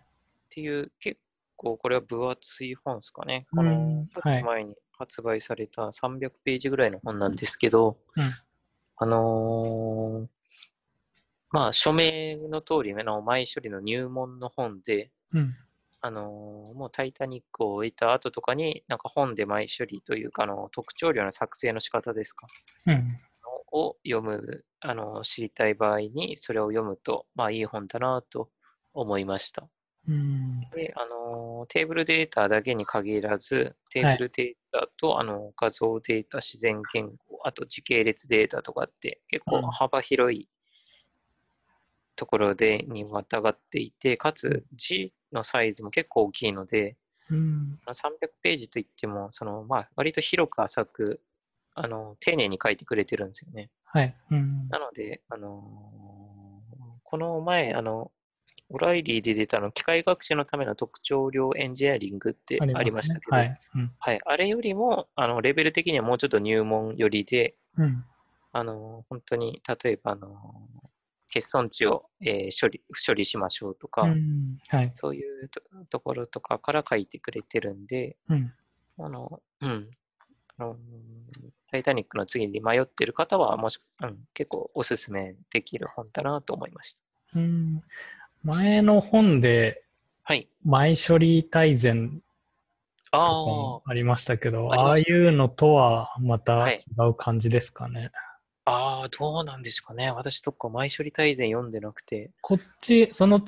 [0.49, 1.19] ていう、結
[1.55, 3.47] 構これは分厚い本ですかね。
[3.53, 8.33] うんこの、ちょはいっと前に発売された300ページぐらいの本なんですけど、うん
[8.99, 10.27] あのー
[11.51, 15.55] まあ、署名の通りの前処理の入門の本で、うん。
[16.01, 22.47] あのーもうタイタニックを終えた後とかに、なんか本で前処理というか、あの、特徴量の作成の仕方ですか？
[22.85, 23.07] うん。
[23.71, 28.49] を読む、あの、知りたい場合に、それを読むと、まあいい本だなと
[28.93, 29.67] 思いました。
[30.07, 30.61] うん。
[30.71, 40.47] で、あの、テーブルデータだけに限らず、テーブルデータと、あの、画像データ、自然言語、あと時系列データとかって結構うん幅広い
[42.15, 46.97] ところでにまたがっていて、かつ字のサイズも結構大きいので、
[47.29, 47.79] うん。
[47.93, 51.21] 300ページといっても、その、まあ、割と広く浅く、
[51.75, 53.69] あの、丁寧に書いてくれてるんですよね。
[53.85, 54.15] はい。
[54.31, 54.67] うん。
[54.69, 56.37] なので、あのー
[57.09, 58.11] この前、あの、
[58.69, 63.57] オライリーで出たの、機械学習のための特徴量エンジニアリングってありましたけど、はい。
[63.75, 63.91] うん。
[63.97, 68.03] はい、あれよりも、あの、レベル的にはもうちょっと入門寄りで、うん。
[68.51, 70.67] あの、本当に、例えば、あの、
[71.33, 74.57] 欠損値を、えー処理、処理しましょうとか、うん。
[74.67, 74.91] はい。
[74.95, 78.53] そういうとところとかから書いてくれてるんで、うん。
[78.99, 79.89] あの、うん。
[80.57, 80.75] あの、
[81.71, 86.95] タイタニックの次に迷ってる方は、もし、うん、結構おすすめできる本だなと思いまし
[87.33, 87.39] た。
[87.39, 87.83] うん。
[88.43, 89.83] 前の本で、
[90.23, 90.47] はい。
[90.63, 92.21] 前処理大全
[93.11, 98.11] とかああも、ありましたけど、ああいうのとはまたはい違う感じですかね。
[98.69, 100.11] ああ、どうなんですかね。
[100.11, 102.31] 私とか前処理大全読んでなくて。
[102.41, 103.39] こっち、その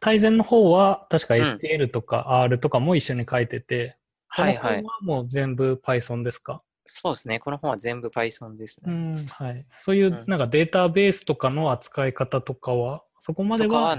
[0.00, 3.96] 大全の方は、確かうん STL とか R とかも一緒に書いてて、
[4.28, 4.88] はいはいこの。
[4.88, 6.62] 本はもう全部 Python ですか？
[6.86, 7.38] そうですね。
[7.40, 8.94] この本は全部 Python ですうね。
[9.22, 9.66] ん、はい。
[9.76, 13.96] そういううんなんかデータベースとかの扱い方とかは、そこまでは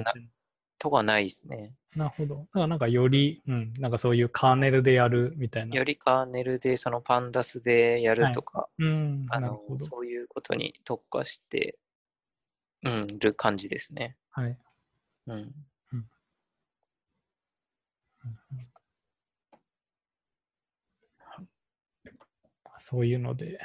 [0.80, 1.74] とかはないですね。
[1.96, 2.36] なるほど。
[2.36, 5.76] だからなんかより、うん、なんかそういうカーネルでやるみたいな。
[5.76, 9.86] よりカーネルで、そのパンダスでやるとか、うん、あのなるほど。
[9.86, 11.78] そういうことに特化して、
[12.84, 14.18] うん、る感じですね。
[14.32, 14.58] はい。
[15.28, 15.54] うん。
[22.80, 23.60] そういうので、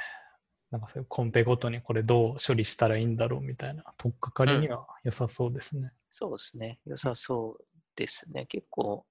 [0.71, 5.91] なんかそういうコンペごとにこれどう処理したらいいんだろうみたいな、取っかかりには良さそうですね。
[6.09, 6.79] そうですね。
[6.85, 7.53] 良さそう
[7.99, 8.45] ですね。
[8.45, 9.05] 結構、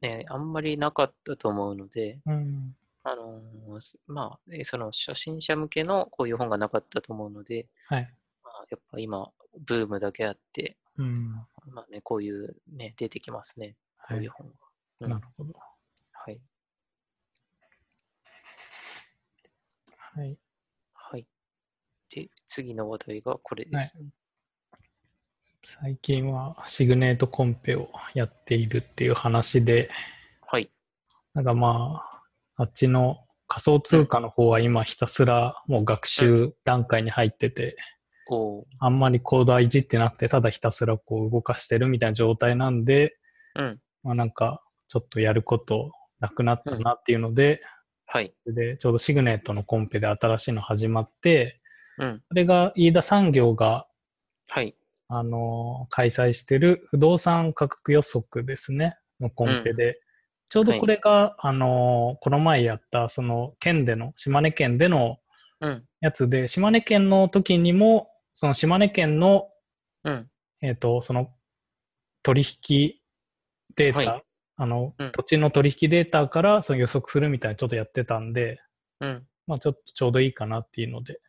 [0.00, 2.76] ね、あんまりなかったと思うので、うん。
[3.04, 3.40] あの
[4.08, 8.02] まあ、えその初心者向けのこういう本がなかったと思うので、はい。
[8.42, 9.30] まあ、やっぱ今、
[9.66, 11.30] ブームだけあって、うん。
[11.70, 13.76] まあね、こういうね、出てきますね。
[14.08, 14.30] こはいういう。
[14.30, 14.52] 本は。
[15.00, 15.54] うんなるほど。
[16.10, 16.40] はい。
[19.96, 20.38] はい。
[20.92, 21.26] はい。
[22.10, 24.10] で、次の話題がこれですね。
[25.62, 29.90] 最近はシグネートコンペをやっているっていう話で、
[30.46, 30.70] はい。
[31.34, 32.02] なんかま
[32.56, 33.18] あ、あっちの
[33.48, 37.76] 仮想通貨の方は今ひたすらもう学習段階に入ってて、
[38.30, 43.16] おーあんまりコードはいじってなくて、ただひたすらこう動かしてるみたいな状態なんで、
[43.56, 43.80] うん。
[44.02, 45.90] まあなんかちょっとやること
[46.20, 47.62] なくなったなっていうので、
[48.06, 48.32] はい。
[48.44, 51.60] それでちょうどシグネートのコンペで新しいの始まって、
[51.98, 52.22] うん。
[52.28, 53.86] それが飯田産業が
[54.48, 54.74] はい。
[55.08, 60.00] あのー開催してる不動産価格予測ですね、のコンペで、
[60.50, 65.18] ちょうどこれが、あのーこの前やった、その県での、島根県での
[65.60, 65.84] うん。
[66.00, 69.48] やつで、島根県の時にも、その島根県の、
[70.04, 70.30] うん。
[70.62, 71.32] えっ、と、その
[72.22, 72.94] 取引
[73.74, 74.24] データ、はい。
[74.56, 75.12] あの、うん。
[75.12, 78.60] 土地の取引データからその予測するみたいなちょっとやってたんで、
[79.00, 79.26] うん。
[79.46, 81.20] まあちょっとちょうどいいかなっていうので、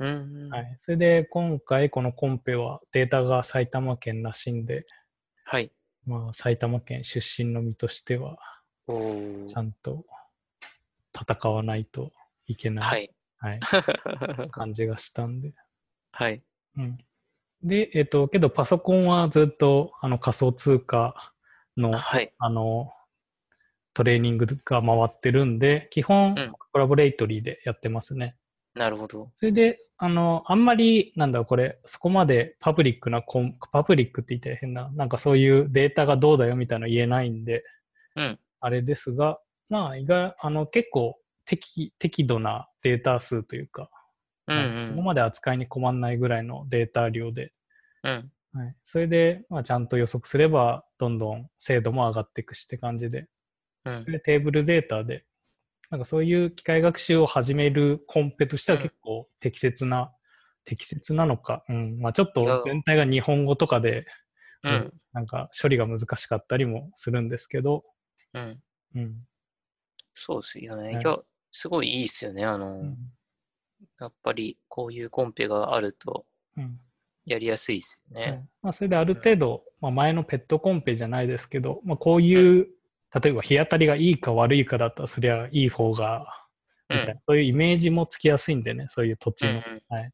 [0.00, 0.48] うん。
[0.50, 0.74] はい。
[0.78, 4.86] それで今回このコンペはデータが埼玉県らしいんで、
[5.44, 5.70] はい。
[6.06, 8.38] まあ、埼玉県出身の身としては、
[8.88, 10.04] ちゃんと
[11.14, 12.12] 戦わないと
[12.46, 13.10] いけない、はい。
[13.38, 13.60] はい
[14.50, 15.52] 感じがしたんで。
[16.12, 16.42] はい。
[16.76, 16.98] うん、
[17.62, 21.34] で、えっ、と、けどパソコンはずっとあの仮想通貨
[21.76, 22.32] のはい。
[22.38, 22.92] あの
[23.92, 28.36] トレーニングが回ってるんで、基本うんコラボレイトリーでやってますね。
[28.74, 29.30] なるほど。
[29.34, 37.64] それで、あの、あんまり、なんだこれ、そこまでパブリックなコン、パブリックって言ったら変な、なんかそういうデータがどうだよみたいなの言えないんで、
[38.16, 38.38] うん。
[38.60, 43.90] あれですが、まあ、意外、あの、結構適、適度なデータ数というか、
[44.46, 44.84] うんうん。
[44.84, 47.50] そこまで扱いに困らないぐらいのデータ量で、
[48.04, 48.30] うん。
[48.52, 53.26] はい、それで、まあ、ちゃんと予測すれば、どんどん精度も上がっていくしって感じで、
[53.84, 55.24] うんそれでテーブルデータで、
[55.90, 60.12] なんかそういう機械学習を始めるコンペとしてはうん結構適切な、
[60.64, 64.06] 適切なのか、うん、まあちょっと全体が日本語とかで、
[64.62, 64.92] うん。
[65.12, 67.82] なんか処理が難しかったりもするんですけど、
[68.34, 68.62] うん。
[68.94, 69.14] うん。
[70.14, 70.94] そうですよね。
[70.96, 71.18] はい
[71.52, 72.44] すごいいいっすよね。
[72.44, 72.96] あの、うん。
[73.98, 76.24] やっぱりこういうコンペがあると
[76.56, 76.78] うん
[77.26, 78.22] やりやすいですよね。
[78.22, 82.66] はいまあ、それである程度、まあ、前のペットコンペじゃないですけど、まあ、こういう、
[83.14, 86.26] 例えば日当たりがいいか悪いかだったら、そりゃいい方が、
[86.88, 89.50] みたいな、うんそういうイメージもつきやすいんでね、そういう土地の。
[89.50, 90.10] うんうんはい。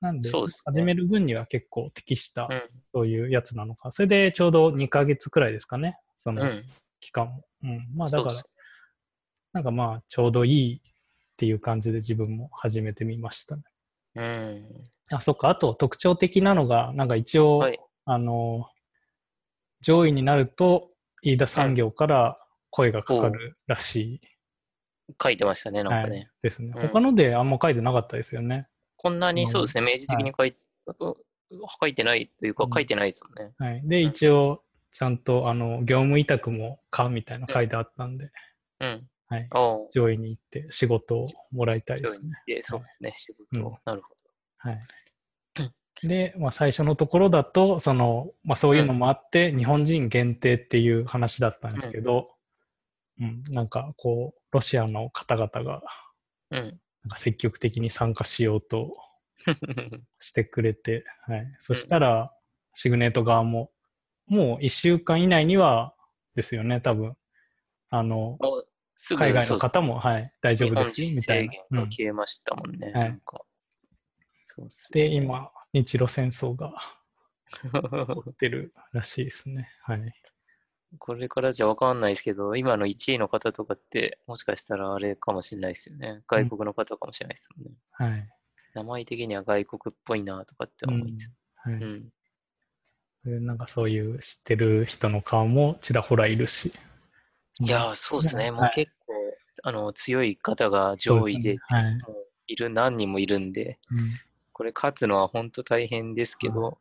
[0.00, 2.62] なんで、ね始める分には結構適した、うん
[2.94, 3.90] そういうやつなのか。
[3.90, 6.64] それでちょうど2ヶ月くらいですかね、そのうん。
[7.00, 7.44] 期間も。
[7.62, 7.88] うん。
[7.94, 8.42] まあだから
[9.52, 10.80] なんかまあちょうどいいっ
[11.36, 13.62] ていう感じで自分も始めてみましたね。
[14.16, 14.84] うん。
[15.10, 15.48] あ、そっか。
[15.48, 17.80] あと特徴的なのが、なんか一応、はい。
[18.04, 18.68] あの、
[19.80, 20.88] 上位になると、
[21.22, 22.36] 飯田産業から
[22.70, 24.20] 声がかかるらしい
[25.22, 26.30] 書いてましたね、なんかね。
[26.42, 26.72] ですね。
[26.74, 28.68] うん他のであんま書いてなかったですよね。
[28.96, 31.18] こんなうんにそうですね、明示的に書いて、あと
[31.80, 33.52] 書いてないというかう、ん書いてないですもんね。
[33.58, 33.82] はい。
[33.84, 38.30] で、うん一応、ちゃんと、あの、業務委託もかみたいなの書いてあったんで、
[38.80, 39.08] うん。
[39.28, 42.60] はい、お上位に行って仕事をもらいたいですね。
[42.60, 43.70] そうですね、仕事を。
[43.70, 44.14] うんなるほ
[44.58, 44.78] はい。
[46.02, 52.30] で、まあ、最初のところだと、その、まあ、そういうのもあって、日本人限定っていう話だったんですけど、
[53.20, 55.82] うん、なんかこう、ロシアの方々が、
[56.50, 56.58] ど。
[56.58, 56.80] うん。
[57.04, 58.96] なんか積極的に参加しようと
[60.18, 61.56] してくれて、はい。
[61.58, 62.32] そしたら、
[62.74, 63.70] シグネート側も、
[64.26, 65.94] もう1週間以内には
[66.34, 67.16] ですよね、多分。
[67.90, 68.38] あの、
[69.16, 72.86] 海外の方も、はい、大丈夫です、みたいな消えましたもんね。
[72.86, 73.42] はいなんか
[74.54, 76.74] そうっすねで、今、日露戦争が
[77.50, 79.70] 起こってるらしいですね。
[79.82, 80.12] はい。
[80.98, 86.22] これからじゃわかんないですけど、今の1位の方とかって、もしかしたらあれかもしれないですよね。
[86.26, 87.72] 外国の方かもしれないですもんね。
[87.92, 88.28] はい。
[88.74, 91.30] 名前的には外国っぽいなとかって思いつつ。
[91.56, 91.74] はい。
[91.74, 93.46] うん。
[93.46, 96.72] なんかそういう知ってる人の顔もちらほらいるし。
[97.60, 98.50] いやー、そうですね。
[98.50, 99.14] もうはい結構、
[99.62, 101.98] あの、強い方が上位で、すねはい。
[102.48, 104.10] いる、何人もいるんで、うん
[104.62, 106.78] これ勝つのは本当大変ですけはど、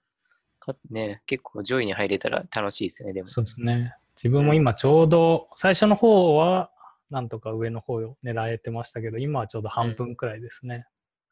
[0.59, 3.27] かね、結構上位に入れたら楽しいですね、でも。
[3.27, 3.95] そうですね。
[4.15, 6.69] 自分も今ちょうど、最初の方は、
[7.09, 10.85] なんとか上の方を狙えてましたけど、今はちょうど半分くらいですね。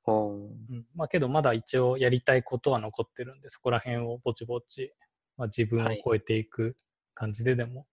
[0.05, 4.89] おーうんまあけど、まだ一応やりたいことは残ってるんで、そこら辺をぼちぼち、
[5.37, 6.75] まあ、自分を超えていく
[7.13, 7.85] 感じででも、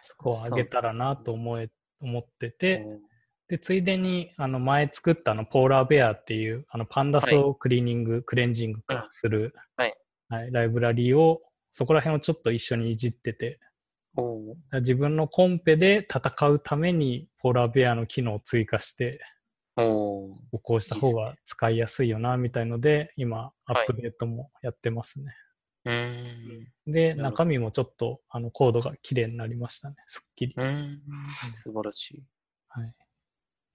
[0.00, 2.84] そこを上げたらなと思え、思ってて、
[3.48, 9.94] で、ついでに、あの、前作ったあの、ポーラーベアっていう、あの、パンダスをクリーニング、クレンジング化する、はい
[10.28, 11.40] はい、ライブラリーを、
[11.72, 13.58] そこら辺をちょっと一緒にいじってて、
[14.16, 19.20] おー自分のコンペで戦うために、ポーラーベアの機能を追加して、
[19.76, 25.34] おーこうした方が使いやすいよな、みたいので、今、アはいップデートもやってますね。
[25.86, 26.92] うーん。
[26.92, 29.96] で、中身もちょっと、あの、コードが綺麗になりましたね。
[30.06, 30.54] すっきり。
[30.54, 31.02] うーん。
[31.62, 32.22] 素晴らしい。
[32.68, 32.94] はい。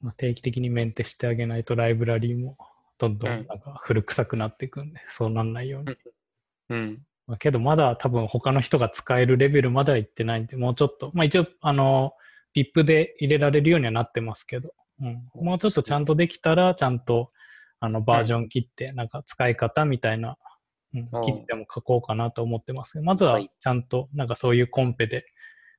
[0.04, 2.58] まあ、定期的にメンテしてあげないとライブラリーも
[3.00, 3.34] どんどうん。
[3.42, 5.96] んなんか古臭くなっていくんで、そうなんないように。
[6.70, 7.04] うん。
[7.26, 12.12] まあ、けどまだ多分他の人が使えるレベルまでは行ってないんで、もうちょっと、まあ一応、あの、
[12.56, 17.30] VIP で入れられるようにはなってますけど、うん、もうちょっとちゃんとできたら、ちゃんと
[17.80, 20.38] あのバージョン切って、なんか使い方みたいな、
[20.94, 23.50] うんうん、記事でも書こうかなと思ってますけど、まずははい。
[23.60, 25.26] ちゃんとなんかそういうコンペで、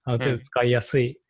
[0.05, 1.21] ある程度使いやすい、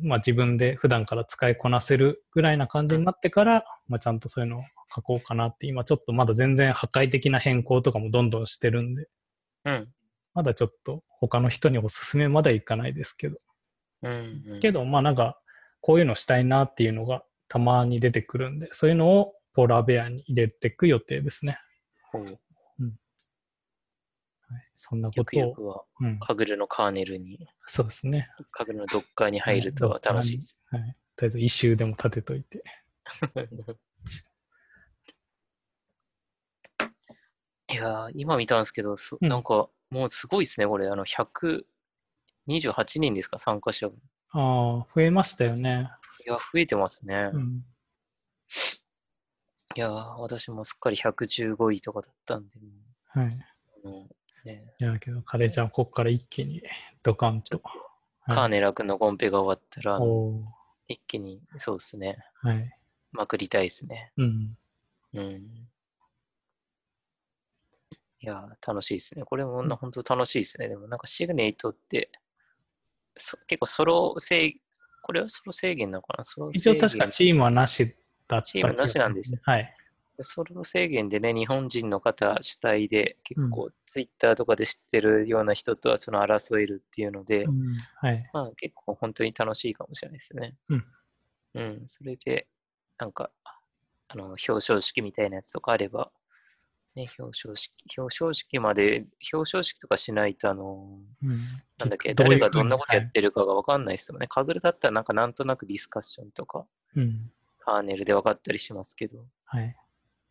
[0.00, 4.62] まあ自分で普段から使いこなせるぐらいな感じになってから、まあちゃんとそういうのを
[4.94, 9.08] 書こうかなって、今ちょっとまだ全然破壊的な変更とかもどんどんしてるんで、
[9.64, 9.88] うん。
[10.34, 13.36] まだちょっと他の人におすすめまだいかないですけど、
[14.02, 14.42] うん。
[14.46, 15.38] うんけどまあなんか
[15.80, 21.58] こういうのしたいなっていうのがたまに出てくるんで、そういうのをポーラーベアに入れていく予定ですね。
[24.76, 28.28] そんなこよくとを、よくは、うん、カグルのカーネルに、そうですね。
[28.50, 30.58] カグルのドッカーに入るとはい楽しいです。
[30.70, 30.96] はい。
[31.16, 32.64] とりあえず一周でも立てといて。
[37.70, 40.88] いやー、今見たんですけど、そうんなんか、もうすごいですね、これ。
[40.88, 41.64] あの、128
[43.00, 43.90] 人ですか、参加者あ
[44.32, 45.90] あ、増えましたよね。
[46.26, 47.30] や、増えてますね。
[47.32, 47.64] うん。
[49.74, 52.66] いやー、私もすっかり115位とかだったんで、も
[53.22, 53.26] はい。
[53.28, 53.44] う
[53.84, 54.08] あの
[54.44, 56.62] ね、いや、けど、カレーちゃん、ここから一気に
[57.02, 57.60] ドカンと。
[58.26, 59.98] カーネラ君のコンペが終わったら、
[60.88, 62.70] 一気に、そうですね、はい。
[63.12, 64.12] まくりたいですね。
[64.16, 64.56] うん。
[65.14, 65.68] うん。
[68.20, 69.24] いやー、楽しいですね。
[69.24, 70.68] これもな、本当楽しいですね。
[70.68, 72.10] でも、なんかシグネイトって、
[73.16, 74.56] そ結構ソロ制、
[75.02, 76.24] これはソロ制限なのかな？
[76.52, 77.96] 一応確か制チームはなし
[78.28, 79.40] だったチームなしなんですね。
[79.42, 79.76] はい。
[80.16, 87.72] 限ソロ制限でね、日本人の方主体で、結う構、ツイッターとかで知ってるような人とはその争えるっていうので、うん。
[87.96, 88.30] はい。
[88.32, 90.56] まあ結構本当に楽しいかもしれないですね。
[90.68, 90.84] うん。
[91.54, 92.46] うん、それで、
[92.98, 93.30] なんか、
[94.08, 96.10] あの、表彰式みたいなやつとかあれば、
[96.94, 101.30] ね、表彰式、表彰式まで、表彰式とかしないと、あの、うん。
[101.78, 104.28] なんだっけ、誰がどんなことやってるかがわかんないですよね。
[104.28, 107.30] カグルだったらなんかなんとなくディスカッションとか、うん。
[107.58, 109.76] カーネルで分かったりしますけど、はい。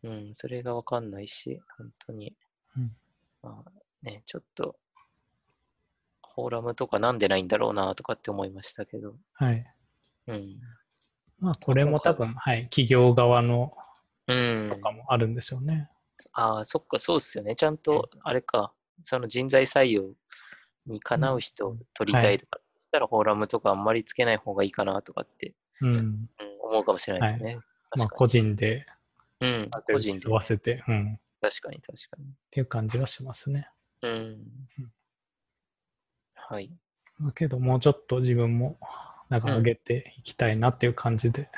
[0.04, 2.34] うん、それがわかんないし、本当に、
[2.76, 2.92] うん
[3.42, 3.70] まあ
[4.02, 4.76] ね、ちょっと、
[6.34, 9.66] フォーラムとかなんでないんだろうなとかって思いましたけど、はい。
[10.28, 10.60] うん。
[11.38, 12.64] まあ、これも多分、はい。
[12.64, 13.76] 企業側の
[14.28, 14.70] うん。
[14.70, 15.90] とかもあるんでしょうね。
[16.32, 17.56] ああ、そっか、そうっすよね。
[17.56, 18.72] ちゃんと、あれか、
[19.04, 20.14] その人材採用
[20.86, 25.88] にかなう人を取りたいとか、そしたらフォーラムとかあんまりつけない方がいいかなとかって、うん。
[25.88, 26.28] うん、
[26.62, 27.56] 思うかもしれないですね。
[27.56, 28.82] まあ、確か個人で、に。
[29.42, 30.32] うん、個人で競。
[30.32, 31.14] わせて、うん。
[31.14, 32.16] っ確かに、確か
[32.50, 33.68] ていう感じはしますね。
[34.02, 34.08] に。
[34.08, 34.38] うん。
[36.34, 36.70] はい。
[37.18, 38.78] まあけど、もうちょっと自分も、
[39.28, 41.48] なんか上げていきたいなっていう感じで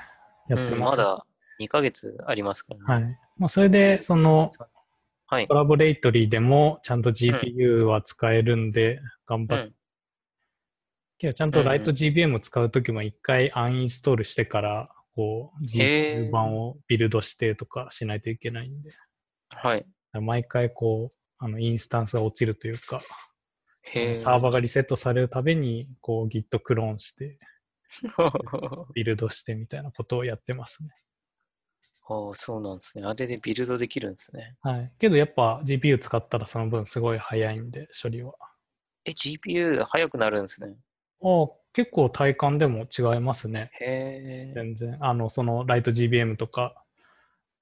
[0.49, 0.97] やってうん、ます。
[0.97, 1.27] まだ
[1.61, 3.05] 2ヶ月ありますからね。
[3.07, 3.19] はい。
[3.37, 4.51] まあ、それで、その、
[5.27, 5.55] はいコ。
[5.55, 9.65] ラボレイトリーでもちゃんと GPU は使えるんで、頑張って。
[9.67, 9.75] うん。
[11.19, 18.91] けど、ちゃんとライトうんうん GBM 使うときも一回アンインストールしてから、こう、GPU 版をビルドしてとかしないといけないんで、
[19.49, 19.87] はい。
[20.13, 23.01] 毎回こう、あの、インスタンスが落ちるというか。
[24.17, 27.39] サーバーがリセットされるたびに、こう Git クローンして、
[28.95, 30.91] ビルドしてみたいなことをやってますね。
[32.07, 33.05] ああ、そうなんですね。
[33.05, 34.57] あれでビルドできるんですね。
[34.63, 34.93] はい。
[34.99, 38.35] けどやっぱ GPU 使ったらその分すごい早いんで、処理は。
[39.05, 40.75] え、GPU 速くなるんですね。
[41.23, 43.71] ああ、結構体感でも違いますね。
[44.55, 44.97] 全然。
[45.01, 46.83] あの、そのライト GBM とか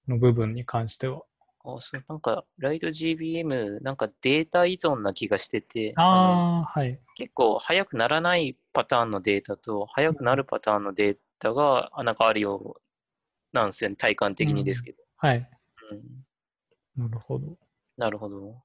[0.06, 1.22] の部分に関しては。
[1.64, 7.00] あそうなんか、ライト GBM、なんかデータ依存な気がしてて、のああ、はい。
[7.16, 14.98] 結構速くならないパターンのデータと、速くなるパターンのデータが、あなんかあるようなんですよね、体感的にですけど。
[15.16, 15.50] はい。
[15.90, 16.00] うん
[16.94, 17.56] なるほど。
[17.96, 18.62] なるほど。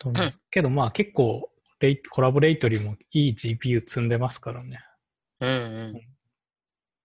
[0.00, 1.50] と思いますけどまあ結構
[1.80, 4.84] レイ、コラボレイトリーもいい GPU 積んでますからね。
[5.40, 5.54] うんう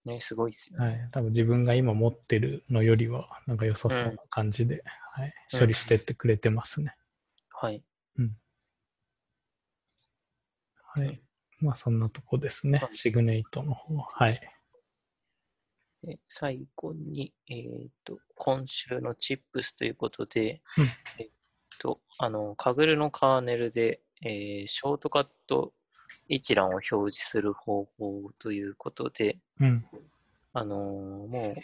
[0.07, 0.11] ん。
[0.11, 0.85] ね、すごいっすよね。
[0.85, 1.09] はい。
[1.11, 6.95] 多分自分が今持ってるのよりは、なんか良さそうな感じで、はい、処理してってくれてますね。
[7.49, 7.83] はい。
[10.95, 11.19] はい。
[11.59, 12.89] まあそんなとこですねは。
[12.91, 14.07] いシグネイトの方は。
[14.11, 14.39] はい。
[16.03, 20.85] で最後に、えっ、と、今週のチップスということで、うん
[21.17, 21.29] えっ
[21.79, 25.73] と、あの、カグルのカーネルで、えーショートカット
[26.27, 29.85] 一覧を表示する方法ということで、うん。
[30.53, 30.79] あのー
[31.27, 31.61] もう、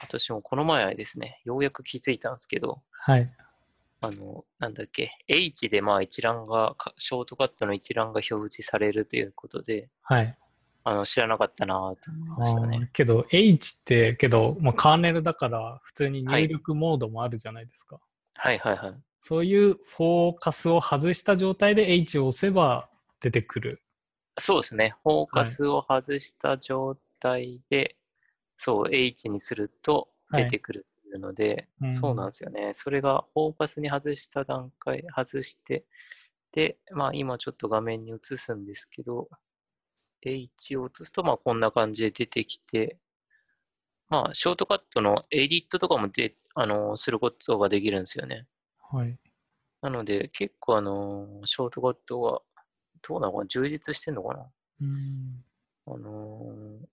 [0.00, 3.30] 私もこの前ですね、ようやく気づいたんですけど、はい。
[4.00, 10.36] あの、なんだっけ、H でまあ一覧が、かショートカットの一覧が表示されるということで、はい。
[10.84, 12.78] あの、知らなかったなと思いましたあね。
[12.78, 18.00] ーけど H って、けど、まあ、カーネルだから普通に入力モードもあるじゃないですか。
[18.34, 18.94] はいはいはい。
[19.22, 23.80] そういうフォーカスを外した状態で H を押せば出てくる。
[24.38, 24.96] そうですね。
[25.04, 27.96] フォーカスを外した状態で、
[28.56, 30.86] そう、H にすると出てくる
[31.20, 32.70] ので、うんそうなんですよね。
[32.72, 35.84] それがフォーカスに外した段階、外して、
[36.50, 39.28] で、まあ今ちょっと画面に映すんですけど、
[40.22, 42.98] H を映すと、まあこんな感じで出てきて、
[44.08, 48.46] まあショートカットのエディットとかもで、あのすることができるんですよね。
[48.92, 49.18] はい。
[49.80, 52.42] なので結構あのショートカットは、
[53.06, 53.46] どうなのかな？
[53.46, 54.46] 充実してんのかな？
[54.80, 55.44] うん。
[55.86, 56.86] あのー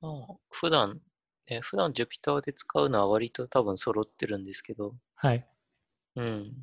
[0.00, 1.00] まあ、普段、
[1.48, 5.46] ね、普段 Jupyter で使うのは割と多分揃ってるんですけど、はい。
[6.16, 6.26] うん。
[6.26, 6.54] うん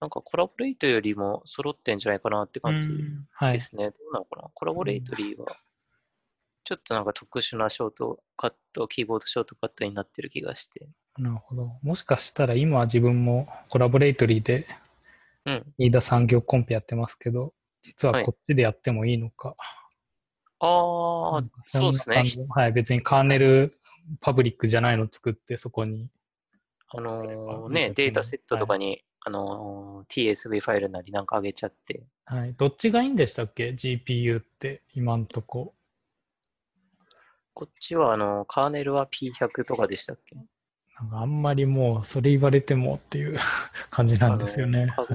[0.00, 3.58] なんかコラボレイトよりも揃ってんじゃないかなって感じで。
[3.58, 3.88] すね。
[3.88, 4.50] どうなのかな？
[4.52, 5.46] コラボレイトリーは、
[6.64, 10.88] ちょっとなんか特殊なショートカット、キーボードショートカットになってる気がして。
[11.18, 11.70] なるほど。
[11.82, 14.66] もしかしたら今自分もコラボレイトリーで
[15.46, 15.74] うん。
[15.78, 17.52] 飯田産業コンペやってますけど、
[17.82, 19.54] 実ははいこっちでやってもいいのか。
[20.60, 22.24] ああ、そうですね。
[22.50, 22.72] はい。
[22.72, 23.74] 別にカーネル
[24.20, 26.08] パブリックじゃないの作ってそこに。
[26.88, 32.54] あのーね、かデータセットとかに、あのー TSV ファイルなりなんか上げちゃって、はい。
[32.54, 35.74] どっちがいいんでしたっけ ?GPU って今んとこ。
[37.54, 40.34] こっちはあの、カーネルは P100 とかでしたっけ？
[40.36, 40.42] な
[41.06, 43.38] んかあんまりもうそれ言われてもっていう
[43.90, 44.86] 感じなんですよね。
[44.96, 45.06] はい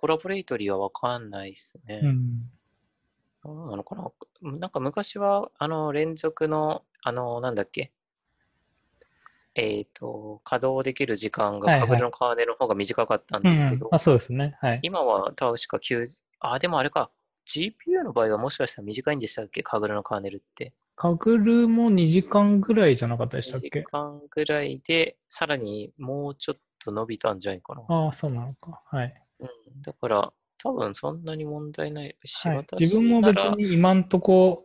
[0.00, 2.00] コラボレイトリーはわかんないですね。
[2.04, 3.68] うん。
[3.68, 4.12] なのかな？
[4.60, 7.90] なんか昔は、あの、連続の、あの、なんだっけ？
[9.56, 14.56] えっ、と、稼働できる時間がのカーネルの方が短かったんうんですけど、あそうですね。
[14.60, 14.78] はい。
[14.82, 16.06] 今は確か90、
[16.38, 17.10] あ、でもあれか、
[17.48, 19.62] GPU の場合はもしかしたら短いんでしたっけ？
[19.62, 20.74] カグルのカーネルって。
[20.96, 27.82] カグルも2時間ぐらいじゃなかったでしたっ2時け間ぐらいで、さらにもうちょっと伸びたんじゃないかな。
[27.88, 28.82] ああ、そうなのか。
[28.84, 29.14] はい。
[29.40, 29.48] うん、
[29.80, 34.64] だから、多分そんなに問題ないし、はい、私自分も別に今んとこ、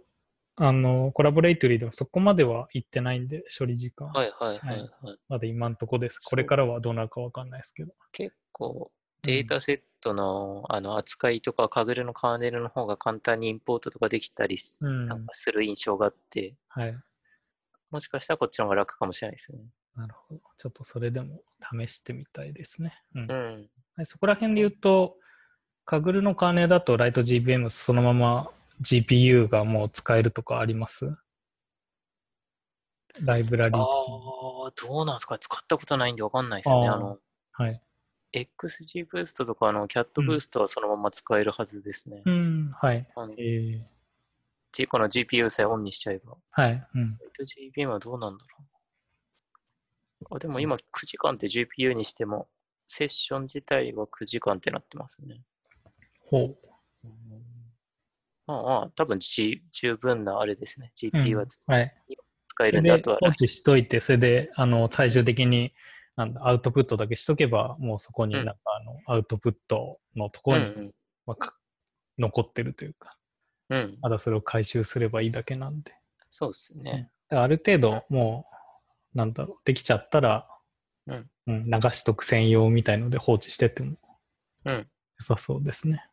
[0.55, 4.07] あの、コラボレイトリーでもそこまでは行ってないんで、処理時間。
[4.07, 6.19] はいはいはい、ははいいまだ今んとこです。
[6.19, 7.93] これからはどうなるかわかんないですけど。
[8.11, 14.85] 結構データセットの,、あの扱いとか、カグルのカーネルの方が簡単にインポートとかできたりす,、
[15.51, 16.97] る印象があって、はい。
[17.91, 19.59] もしかしたらこっちの方が楽かもしれないですね。
[19.95, 20.41] なるほど。
[20.57, 22.93] ちょっとそれでも試してみたいですね。
[23.15, 23.69] うんうん。
[23.95, 25.17] はい、そこら辺で言うと、
[25.85, 28.49] カグルのカーネルだとライト GBM そのまま
[28.81, 31.15] GPU がもう使えるとかあります？
[33.25, 33.83] ライブラリーあ。
[33.83, 35.37] あ、どうなんですか？
[35.37, 36.87] 使ったことないんでわかんないですね。
[36.87, 37.19] あの、
[37.51, 37.81] はい。
[38.33, 42.23] XG ブーストとか、あの、キャットブーストはそのまま使えるはずですね。
[42.25, 43.07] うん、はい。
[43.15, 43.81] あのえー、
[44.71, 46.35] じこの GPU さえオンにしちゃえば。
[46.51, 46.87] はい。
[46.95, 47.17] うん。
[47.75, 48.65] 8GB はどうなんだろ
[50.31, 50.35] う。
[50.35, 52.47] あ、でも今9時間って GPU にしても、
[52.87, 55.41] セッション自体は9時間ってなってますね。
[56.25, 56.57] ほう。
[58.45, 60.91] まあまあ、多分、G、十分なあれですね。
[61.13, 61.93] うん GPU は使はい。
[62.67, 65.73] えるんであとは放置しといて、それで、あの、最終的に、
[66.15, 70.95] なんだ、アウトプットだけしとけば、もうそこにうんなんか、あの、アウトプットのとこうんろに、
[71.25, 71.55] まあか
[72.19, 73.17] 残ってるというか、
[73.69, 73.79] うん。
[73.79, 73.97] うん。
[74.01, 75.93] あとはそれを回収すればいいだけなんで。
[76.29, 77.09] そうですね。
[77.29, 78.45] ある程度、も
[79.13, 80.47] う、なんだろう、できちゃったら、
[81.07, 83.97] うんうん流しとく専用みたいので放置してても
[84.63, 84.75] うん。
[84.75, 84.87] 良
[85.19, 86.05] さそうですね。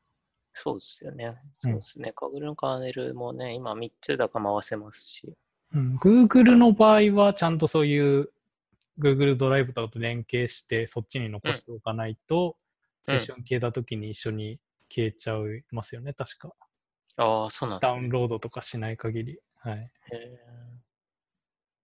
[0.53, 1.27] そうですよね。
[1.27, 2.13] うんそうですね。
[2.15, 5.35] カグルのカーネルもね、今3つだか回せますし。
[5.73, 8.31] うん、Google の場合は、ちゃんとそういう
[9.01, 12.71] Google ドライブとかと連携して、そっちに残しておかないと、うん
[13.07, 16.53] セッション消えた時に一緒に消えちゃいますよね、確か。
[17.17, 17.99] ああ、そうなんですね。
[17.99, 19.41] ダウンロードとかしない限り。
[19.57, 19.79] はい。
[19.79, 20.39] へえ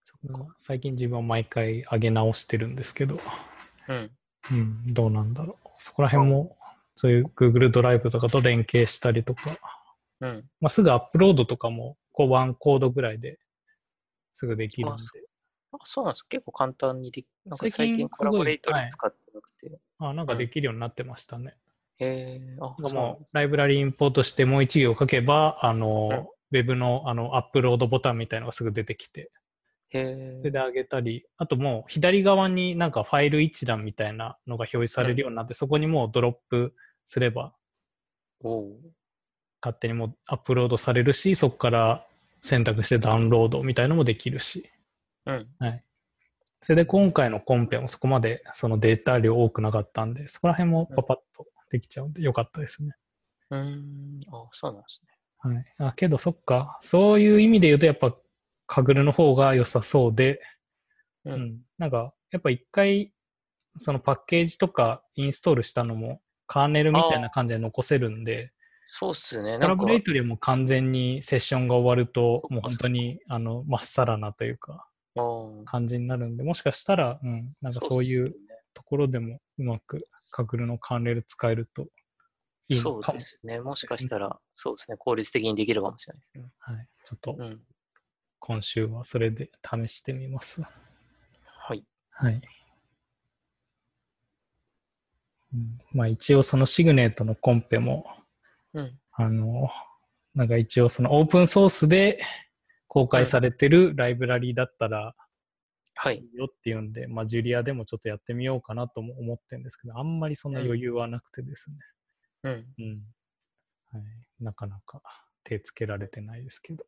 [0.05, 0.55] そっか。
[0.59, 3.19] 最近自分は毎回上げ直してるんですけど、
[3.89, 4.11] うん。
[4.53, 5.69] うん、どうなんだろう。
[5.77, 6.57] そこら辺も、
[6.95, 9.59] そういう Google ドライブとかと連携したりとか、
[10.21, 10.45] うん。
[10.61, 13.39] まあ、すぐアップロードとかも、こう、ワンコードぐらいで
[14.35, 15.36] すぐできるんで、あ
[15.85, 16.27] そうなんです。
[16.29, 19.79] 結構簡単にでき、なんか最近コラボレートに使ってなくて。
[19.99, 21.57] あなんかできるようになってましたね。
[21.99, 29.31] へえ、あ、なんかそうなんもう、ライブラリインポートしてもう一行書けば、あの、ウェブのあのアップロードボタンみたいのがすぐ出てきて、
[29.91, 36.75] へそれで上げたり、あともう左側になんかファイル一覧みたいなのが表示されるようになって、そこにもうドロップ
[37.07, 37.53] すれば
[39.61, 42.07] 勝手にもうアップロードされるし、そこから
[42.43, 44.71] 選択してダウンロードみたいのもできるし、
[45.27, 45.47] うん。
[45.59, 45.85] はい。
[46.63, 52.93] それで今回のコンペもそこまでそのデータ量多くなかったんで、そこら辺もパパッとできちゃうんでよかったですね。
[53.51, 54.21] うーん。
[54.33, 55.55] あ、そうなんですね。
[55.55, 55.65] はい。
[55.79, 56.79] あ、けどそっか。
[56.81, 58.17] そういう意味で言うとやっぱ
[58.67, 60.41] カグルの方が良さそうで、
[61.25, 61.33] う。
[61.33, 61.61] うんん。
[61.79, 63.13] なんかやっぱ一回
[63.77, 68.53] そのパッケージとかインストールしたのもカーネルみたいな感じで残せるんで、
[68.85, 69.59] そうっすね。
[69.59, 74.89] コラボレートでも完全にセッションが終わるともう本当にあのまっさらなというか
[75.65, 78.35] 感じになるんで、もしかしたら、うん、なんかそういう
[78.75, 81.87] ところでもうまくカグルのカーネル使えると
[82.69, 83.19] いいそうのかも。
[83.19, 83.61] ですね。
[83.61, 84.97] もしかしたら、そうですね。
[84.99, 86.45] 効率的にできるかもしれないですね。
[86.59, 86.89] はい。
[87.05, 87.61] ちょっとうん。
[88.39, 90.63] 今週はそれで試してみます。
[90.63, 91.85] はい。
[92.11, 92.41] はい。
[95.55, 98.07] うん、まあ一応そのシグネートのコンペも、
[98.75, 98.99] うん。
[99.13, 99.71] あの、
[100.35, 102.21] なんか一応そのオープンソースで
[102.97, 105.15] 公開されてるライブラリーだったら
[105.97, 111.77] はいよっていうんで、まあジュリアでもちょっとやってみようかなとも思ってるんですけど、あんまりそんな余裕はなくてですね。
[112.45, 112.53] うん。
[112.53, 113.03] うん。
[113.93, 114.45] はい。
[114.45, 115.03] なかなか
[115.45, 116.87] 手つけられてないですけど。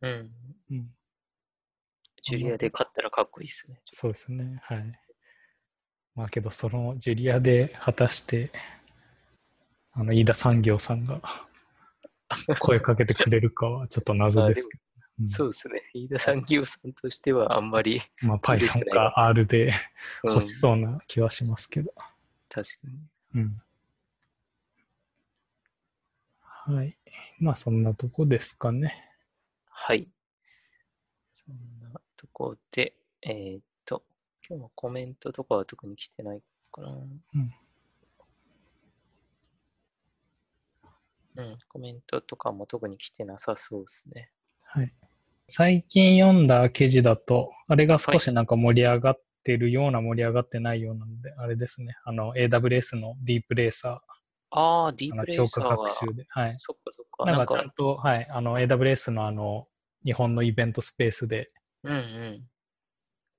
[0.00, 0.30] うん。
[0.70, 0.86] うん。
[2.22, 3.82] ジュリアで勝ったらかっこいいですね。
[3.90, 4.58] そうですね。
[4.62, 4.98] はい。
[6.14, 8.50] まあけど、そのジュリアで果たして、
[9.92, 11.20] あの、飯田産業さんが
[12.58, 14.91] 声かけてくれるかはちょっと謎ですけど。
[15.20, 15.82] うんそうですね。
[15.92, 19.72] 飯田産業さんとしてはあんまり、まあ、Python か R で
[20.24, 21.92] うん、欲しそうな気はしますけど。
[22.48, 23.40] 確かに。
[23.42, 23.62] うん。
[26.40, 26.96] はい。
[27.38, 28.94] まあ、そんなとこですかね。
[29.68, 30.08] はい。
[31.34, 34.04] そんなとこで、えーっと、
[34.48, 36.88] 今日のコメントとかは特に来てないかな。
[36.88, 37.54] うん。
[41.34, 44.30] うん、コメントとかも特に来てなさそうですね。
[44.74, 44.92] はい。
[45.48, 51.94] 最近読んだ記事だと、あれが少しなんか盛り上がってるような盛り上がってないようなので、あれですね。
[52.04, 54.00] あの、AWS のディープレーサ
[54.50, 56.26] ああ、ディー、プレの強化イサーは、学習で。
[56.30, 56.54] はい。
[56.56, 57.26] そっかそっか。
[57.26, 58.26] ななんんか、かちゃんと、はい。
[58.30, 59.68] あの、AWS のあの、
[60.04, 61.48] 日本のイベントスペースで、
[61.84, 62.42] うんう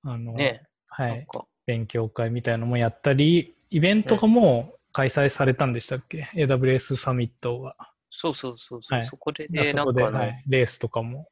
[0.03, 1.27] あの、はい。
[1.65, 7.75] 勉強会みたいなのもやったり、イベントがもう開催されたんでしたっけ、?AWS サミットが。
[8.15, 11.27] そうそうそうそう、はいそこで、あそこで、なんかあの、はい、レースとかも。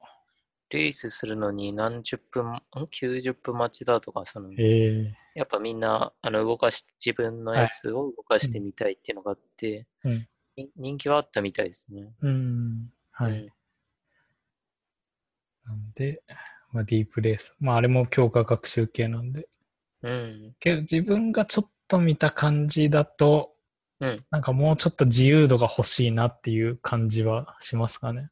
[0.72, 10.28] レースするのに何十分、ん ?90 分待ちだとか、その、ええやっぱみんな、あの、動かし、自分のやつを動かしてみたいっていうのがあって、うん
[10.58, 12.14] に人気はあったみたいですね。
[12.22, 12.92] うん。
[13.12, 13.32] はい。
[13.32, 13.48] うん
[15.66, 16.22] なんで、
[16.72, 17.56] まあ、ディープレース。
[17.60, 19.48] まあ、あれも強化学習系なんで。
[20.02, 20.56] うん。
[20.60, 23.54] けど、自分がちょっと見た感じだと、
[24.02, 28.30] うんなんかもうちょっと自由度が欲しいなっていう感じはしますかね。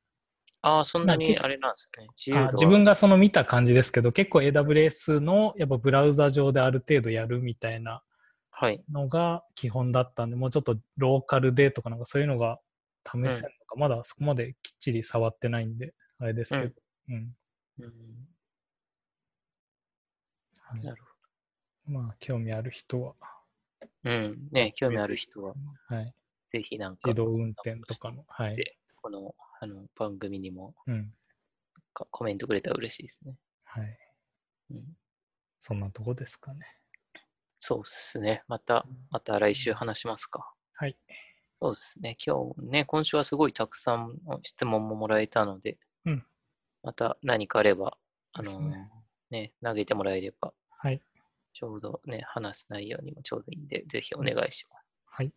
[0.62, 2.08] ああ、そんなにあれなんですね。
[2.18, 8.02] 自由度はあ自分がその見た感じですけど、結構 AWS のやっぱブラウザ上である程度やるみたいな
[8.52, 8.84] はい。
[8.92, 12.60] のが基本だったんで、もうちょっとローカルでとかなんかそういうのが
[13.06, 16.72] 試せるのか、まだそこまできっちり触ってないんで、あれですけど。
[17.10, 17.36] うん。
[17.80, 18.28] うん、
[20.60, 23.39] はいなるほまあ、興味ある人は、ど。
[24.04, 24.50] うん。
[24.52, 25.56] ね、興味ある人は、
[25.88, 26.14] はい。
[26.52, 28.56] ぜひなんか、自動運転とかの、はい。
[28.56, 31.14] でこのあの番組にもうん。
[31.94, 33.36] かコメントくれたら嬉しいですね。
[33.64, 33.98] はい。
[34.72, 34.84] うん、
[35.60, 36.66] そんなとこですかね。
[37.60, 38.44] そうですね。
[38.48, 40.54] また、また来週話しますか。
[40.74, 40.98] はい。
[41.62, 42.18] そうですね。
[42.26, 46.26] 今日ね、今週はすごいたくさん質問ももらえたので、うん
[46.82, 47.98] また何かあれば、
[48.32, 48.90] あのね
[49.30, 51.02] ね、投げてもらえれば、はい。
[51.60, 54.86] ちょうどね、話す内容にもちょうどいいんで、ぜひお願いします。
[55.06, 55.34] はい。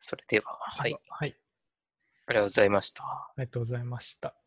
[0.00, 0.96] それでは、はい。
[1.08, 1.36] はい。
[2.26, 3.04] ありがとうございました。
[3.04, 4.39] ありがとうございました。